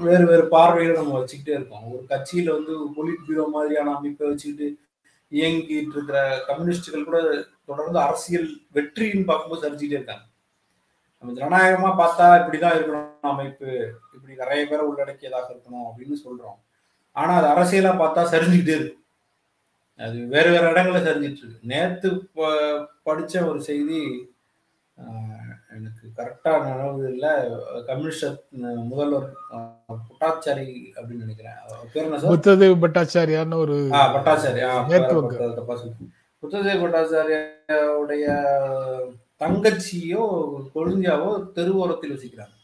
[0.06, 1.86] வேறு வேறு பார்வைகளை நம்ம வச்சுக்கிட்டே இருக்கோம்.
[1.94, 4.70] ஒரு கட்சியில வந்து பொலிட் பியூரோ மாதிரியான அமைப்பை வச்சுக்கிட்டு
[5.32, 7.20] இயங்கிட்டு இருக்கிற கம்யூனிஸ்டுகள் கூட
[7.70, 10.26] தொடர்ந்து அரசியல் வெற்றின்னு பார்க்கும்போது சரிச்சுக்கிட்டே இருக்காங்க.
[11.20, 13.70] நம்ம ஜனநாயகமா பார்த்தா இப்படிதான் இருக்கணும் அமைப்பு
[14.16, 16.60] இப்படி நிறைய பேரை உள்ளடக்கியதாக இருக்கணும் அப்படின்னு சொல்றோம்.
[17.12, 18.96] ஆனா அது அரசியலா பார்த்தா சரிஞ்சுக்கிட்டே இருக்கு.
[20.06, 21.60] அது வேற வேற இடங்கள்ல சரிஞ்சிட்டு இருக்கு.
[21.72, 22.10] நேத்து
[23.06, 24.02] படிச்ச ஒரு செய்தி
[25.76, 27.32] எனக்கு கரெக்டா நினைவு இல்லை.
[27.88, 28.26] கம்யூனிஸ்ட்
[28.92, 29.28] முதல்வர்
[30.08, 31.58] புட்டாச்சாரி அப்படின்னு நினைக்கிறேன்.
[32.32, 33.78] புத்ததேவ் பட்டாச்சாரியார்னு ஒரு
[34.16, 34.62] பட்டாச்சாரி.
[34.92, 35.16] மேற்கு
[36.44, 38.26] புத்ததேவ் பட்டாச்சாரியோடைய
[39.42, 40.24] தங்கச்சியோ
[40.76, 42.56] கொழுஞ்சாவோ தெருவோரத்தில் வசிக்கிறாங்க.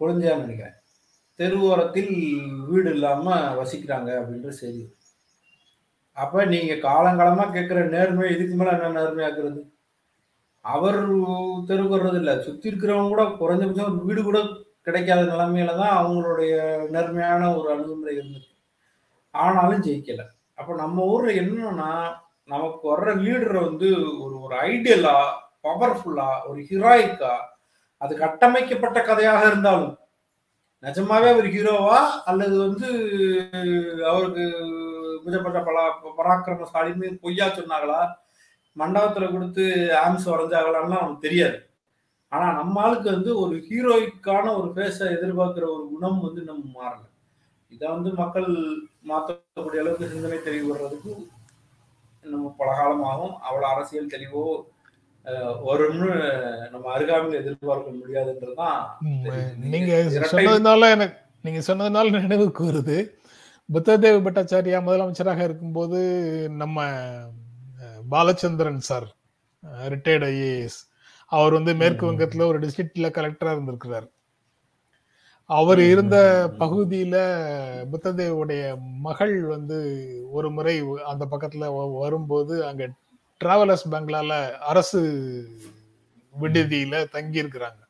[0.00, 0.76] கொழுஞ்சான்னு நினைக்கிறேன்.
[1.38, 2.12] தெருவோரத்தில்
[2.68, 4.82] வீடு இல்லாமல் வசிக்கிறாங்க அப்படின்ற செய்தி.
[6.16, 9.62] அப்போ நீங்கள் காலங்காலமாக கேட்குற நேர்மை இதுக்கு மேலே என்ன நேர்மையாக்குறது
[10.64, 11.00] அவர்
[11.68, 12.34] தெருக்கு இல்லை.
[12.46, 14.38] சுற்றி இருக்கிறவங்க கூட குறைஞ்சபட்சம் வீடு கூட
[14.86, 16.54] கிடைக்காத நிலைமையில தான் அவங்களுடைய
[16.94, 18.52] நேர்மையான ஒரு அணுகுமுறை இருந்துச்சு
[19.34, 20.24] ஆனாலும் ஜெயிக்கலை.
[20.58, 21.90] அப்போ நம்ம ஊரில் என்னன்னா
[22.52, 23.88] நமக்கு வர்ற லீடரை வந்து
[24.24, 25.16] ஒரு ஒரு ஐடியலா
[25.66, 27.34] பவர்ஃபுல்லா ஒரு ஹீரோயிக்கா
[28.00, 29.94] அது கட்டமைக்கப்பட்ட கதையாக இருந்தாலும்
[30.82, 32.88] நிஜமாவே ஒரு ஹீரோவா அல்லது வந்து
[34.10, 34.44] அவருக்கு
[35.24, 35.78] மிதப்பட்ட பல
[36.18, 38.00] பராக்கிரமசாலின்னு பொய்யா சொன்னாங்களா
[38.76, 39.64] மண்டபத்துல கொடுத்து
[40.02, 41.58] ஆம்ஸ் வரைஞ்சாகலான்னு அவனுக்கு தெரியாது.
[42.32, 47.04] ஆனா நம்ம ஆளுக்கு வந்து ஒரு ஹீரோயிக்கான ஒரு பேச எதிர்பார்க்கிற ஒரு குணம் வந்து நம்ம மாறல.
[47.72, 48.50] இதை வந்து மக்கள்
[49.10, 50.68] மாற்றக்கூடிய அளவுக்கு சிந்தனை தெளிவு
[52.26, 54.44] நம்ம பல காலமாகும் அவ்வளவு அரசியல் தெளிவோ
[55.66, 56.08] வரும்னு
[56.70, 58.80] நம்ம அருகாமையில் எதிர்பார்க்க முடியாதுன்றதுதான்.
[59.66, 59.92] நீங்க
[60.32, 62.98] சொன்னதுனால எனக்கு நீங்க சொன்னதுனால நினைவுக்கு வருது
[63.68, 66.00] புத்ததேவ் பட்டாச்சாரியா முதலமைச்சராக இருக்கும்போது
[66.54, 66.78] நம்ம
[68.10, 69.08] பாலச்சந்திரன் சார்
[69.88, 70.78] ரிட்டையர்டு ஐஏஎஸ்
[71.32, 72.04] அவர் வந்து மேற்கு.
[72.06, 74.06] வங்கத்துல ஒரு டிஸ்ட்ரிக்ட்ல கலெக்டரா இருந்திருக்கிறார்
[75.50, 76.16] அவர் இருந்த.
[76.60, 77.16] பகுதியில
[77.92, 78.62] புத்ததேவுடைய
[79.06, 79.78] மகள் வந்து
[80.30, 80.74] ஒரு முறை
[81.12, 81.66] அந்த பக்கத்துல
[82.00, 82.88] வரும்போது அங்க
[83.40, 84.32] டிராவலர்ஸ் பங்களால
[84.70, 85.00] அரசு
[86.34, 87.80] விடுதியில தங்கி இருக்கிறாங்க.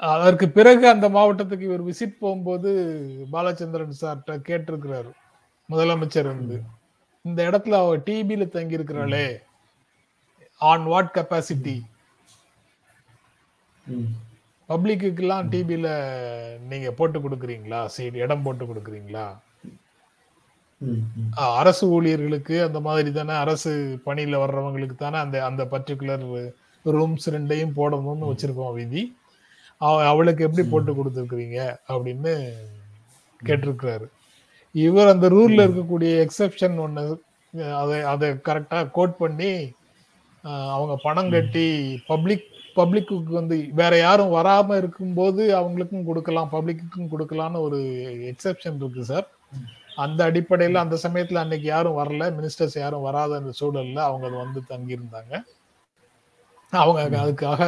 [0.00, 2.70] அதற்கு பிறகு அந்த மாவட்டத்துக்கு இவர் விசிட் போகும்போது
[3.32, 5.10] பாலச்சந்திரன் சார்கிட்ட கேட்டிருக்கிறாரு
[5.68, 6.58] முதலமைச்சர் வந்து
[7.24, 9.26] இந்த இடத்துல அவ டிபில தங்கி இருக்கிறாளே
[10.60, 11.76] ஆன் வாட் கெப்பாசிட்டி.
[14.70, 15.86] பப்ளிக்குக்கெல்லாம் டிபில
[16.68, 17.84] நீங்க போட்டு கொடுக்குறீங்களா?
[17.84, 19.38] சீட் இடம் போட்டு கொடுக்குறீங்களா?
[21.30, 26.50] அரசு ஊழியர்களுக்கு அந்த மாதிரி தானே அரசு பணியில வர்றவங்களுக்கு தானே அந்த அந்த பர்டிகுலர்
[26.84, 29.16] ரூம்ஸ் ரெண்டையும் போடணும்னு வச்சிருக்கோம் விதி.
[29.76, 32.48] அவ- அவளுக்கு எப்படி போட்டு கொடுத்துருக்குறீங்க அப்படின்னு
[33.44, 34.06] கேட்டிருக்கிறாரு.
[34.72, 37.22] இவர் அந்த ரூல்ல இருக்கக்கூடிய எக்ஸெப்ஷன் ஒன்று
[37.74, 39.72] அதை அதை கரெக்டா கோட் பண்ணி
[40.42, 42.44] அவங்க பணம் கட்டி பப்ளிக்
[42.80, 47.80] பப்ளிக்கு வந்து வேற யாரும் வராம இருக்கும்போது அவங்களுக்கும் கொடுக்கலாம் பப்ளிக்குக்கும் கொடுக்கலாம்னு ஒரு
[48.32, 49.28] எக்ஸெப்ஷன் இருக்கு சார்
[50.04, 54.60] அந்த அடிப்படையில் அந்த சமயத்தில் அன்னைக்கு யாரும் வரல மினிஸ்டர்ஸ் யாரும் வராத அந்த சூழலில் அவங்க அது வந்து
[54.72, 55.32] தங்கியிருந்தாங்க.
[56.72, 57.62] அவங்க அதுக்காக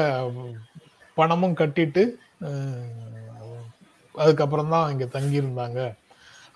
[1.17, 2.03] பணமும் கட்டிட்டு
[4.15, 5.81] அதுக்கப்புறம் தான் இங்கே தங்கியிருந்தாங்க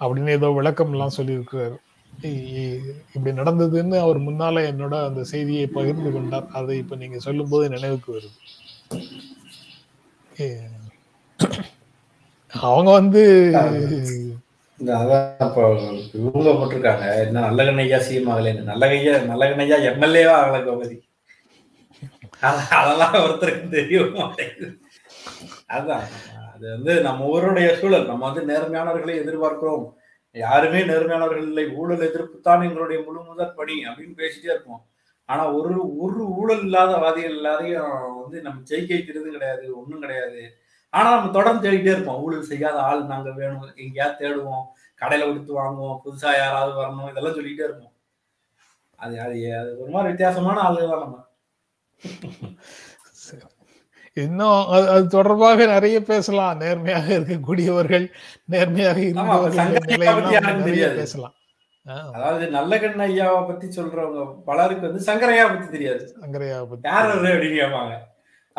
[0.01, 1.77] அப்படின்னு ஏதோ விளக்கம்லாம் சொல்லியிருக்கிறாரு.
[2.23, 6.47] இப்படி நடந்ததுன்னு அவர் முன்னால என்னோட அந்த செய்தியை பகிர்ந்து கொண்டார்.
[6.59, 8.39] அதை இப்ப நீங்க சொல்லும் போது நினைவுக்கு வருது.
[12.53, 13.23] அவங்க வந்து
[16.19, 17.05] இவங்க போட்டிருக்காங்க.
[17.27, 20.97] என்ன நல்ல கண்ணையா சிஎம் ஆகலைன்னு நல்ல கையா நல்ல கண்ணையா எம்எல்ஏவா ஆகல கோபதி
[22.79, 24.69] அதெல்லாம் ஒருத்தருக்கு தெரிய மாட்டேங்குது.
[25.77, 26.05] அதான்
[26.55, 28.11] அது வந்து நம்ம ஊருடைய சூழல்.
[28.11, 29.87] நம்ம வந்து நேர்மையானவர்களை எதிர்பார்க்கிறோம்.
[30.45, 31.65] யாருமே நேர்மையானவர்கள் இல்லை.
[31.81, 34.83] ஊழல் எதிர்ப்பு தான் எங்களுடைய முழு முதற் பணி அப்படின்னு பேசிட்டே இருப்போம்.
[35.29, 40.43] ஆனா ஒரு ஒரு ஊழல் இல்லாத வாதிகள் எல்லாரையும் வந்து நம்ம ஜெயிக்க வைக்கிறது கிடையாது ஒன்றும் கிடையாது.
[40.93, 42.21] ஆனா நம்ம தொடர்ந்து தேடிட்டே இருப்போம்.
[42.25, 43.65] ஊழல் செய்யாத ஆள் நாங்க வேணும்.
[43.85, 44.65] எங்கேயாவது தேடுவோம்.
[45.01, 45.99] கடையில கொடுத்து வாங்குவோம்.
[46.05, 47.11] புதுசா யாராவது வரணும்.
[47.11, 47.95] இதெல்லாம் சொல்லிட்டே இருப்போம்.
[48.99, 51.19] அது அது அது ஒரு மாதிரி வித்தியாசமான ஆளுங்க தான் நம்ம.
[54.25, 54.61] இன்னும்
[54.93, 56.59] அது தொடர்பாக நிறைய பேசலாம்.
[56.63, 58.07] நேர்மையாக இருக்கக்கூடியவர்கள்
[58.55, 61.01] நேர்மையாக இருந்தவர்கள்.
[61.01, 61.35] பேசலாம்.
[62.15, 66.05] அதாவது நல்ல கண்ண ஐயாவை பத்தி சொல்றவங்க பலருக்கு வந்து சங்கரையா பத்தி தெரியாது.
[66.23, 67.95] சங்கரையா பத்தி யார் அப்படின்னு கேட்பாங்க.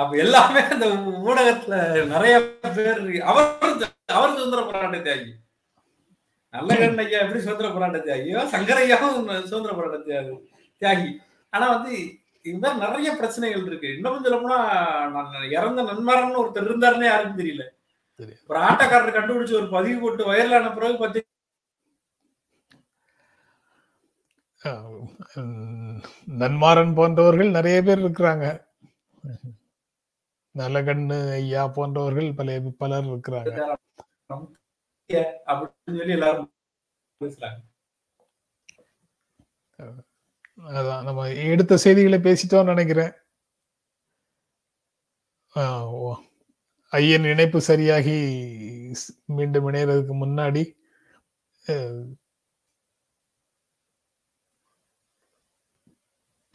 [0.02, 0.88] அப்ப எல்லாமே அந்த
[1.28, 1.76] ஊடகத்துல
[2.14, 2.36] நிறைய
[2.78, 3.02] பேர்.
[3.32, 3.50] அவர்
[4.18, 5.32] அவர் சுதந்திர போராட்ட தியாகி.
[6.56, 9.18] நல்ல கண்ண ஐயா எப்படி சுதந்திர போராட்ட தியாகியோ சங்கரையாவும்
[9.50, 10.36] சுதந்திர போராட்ட தியாகி
[10.82, 11.10] தியாகி.
[11.54, 11.94] ஆனா வந்து
[12.44, 13.88] இந்த மாதிரி நிறைய பிரச்சனைகள் இருக்கு.
[13.96, 14.58] இன்னும் சொல்ல போனா
[15.16, 17.66] நான் இறந்த நன்மரன் ஒருத்தர் இருந்தாருன்னே யாருக்கும் தெரியல.
[18.48, 21.22] ஒரு ஆட்டக்காரர் கண்டுபிடிச்சு ஒரு பதிவு போட்டு வயலான பிறகு பத்தி
[26.42, 28.46] நன்மாறன் போன்றவர்கள் நிறைய பேர் இருக்கிறாங்க.
[30.58, 33.54] நல்லகண்ணு ஐயா போன்றவர்கள் பல பலர் இருக்கிறாங்க.
[35.52, 36.52] அப்படின்னு சொல்லி எல்லாரும்
[37.20, 37.60] பேசுறாங்க.
[40.58, 43.12] அதான் நம்ம எடுத்த செய்திகளை பேசிட்டோம்னு நினைக்கிறேன்.
[46.90, 48.14] ஐயன் இணைப்பு சரியாகி
[49.26, 50.76] மீண்டும் இணையறதுக்கு முன்னாடி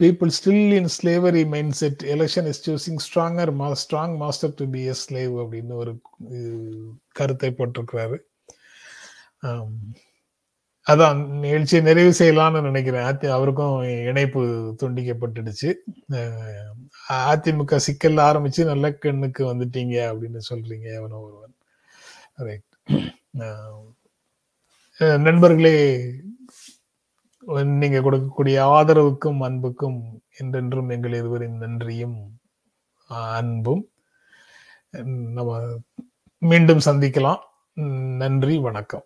[0.03, 1.95] people still in slavery mindset.
[2.03, 6.01] Election is choosing stronger ma- strong master to be a slave அப்படின்னு ஒரு
[7.07, 8.19] கருத்தை போட்டிருக்கிறாரு.
[10.87, 13.05] அதான் நிகழ்ச்சியை நிறைவு செய்யலாம்னு நினைக்கிறேன்.
[13.09, 13.75] அதி அவருக்கும்
[14.09, 14.41] இணைப்பு
[14.81, 15.69] துண்டிக்கப்பட்டுடுச்சு.
[17.27, 21.55] அதிமுக சிக்கல் ஆரம்பிச்சு நல்ல கண்ணுக்கு வந்துட்டீங்க அப்படின்னு சொல்றீங்க எவனோ ஒருவன்.
[22.47, 22.69] ரைட்
[25.27, 25.75] நண்பர்களே
[27.81, 29.97] நீங்க கொடுக்கக்கூடிய ஆதரவுக்கும் அன்புக்கும்
[30.41, 32.19] என்றென்றும் எங்கள் இருவரின் நன்றியும்
[33.39, 33.83] அன்பும்
[35.37, 35.51] நம்ம
[36.41, 37.41] மீண்டும் சந்திக்கலாம்.
[38.21, 39.05] நன்றி வணக்கம்.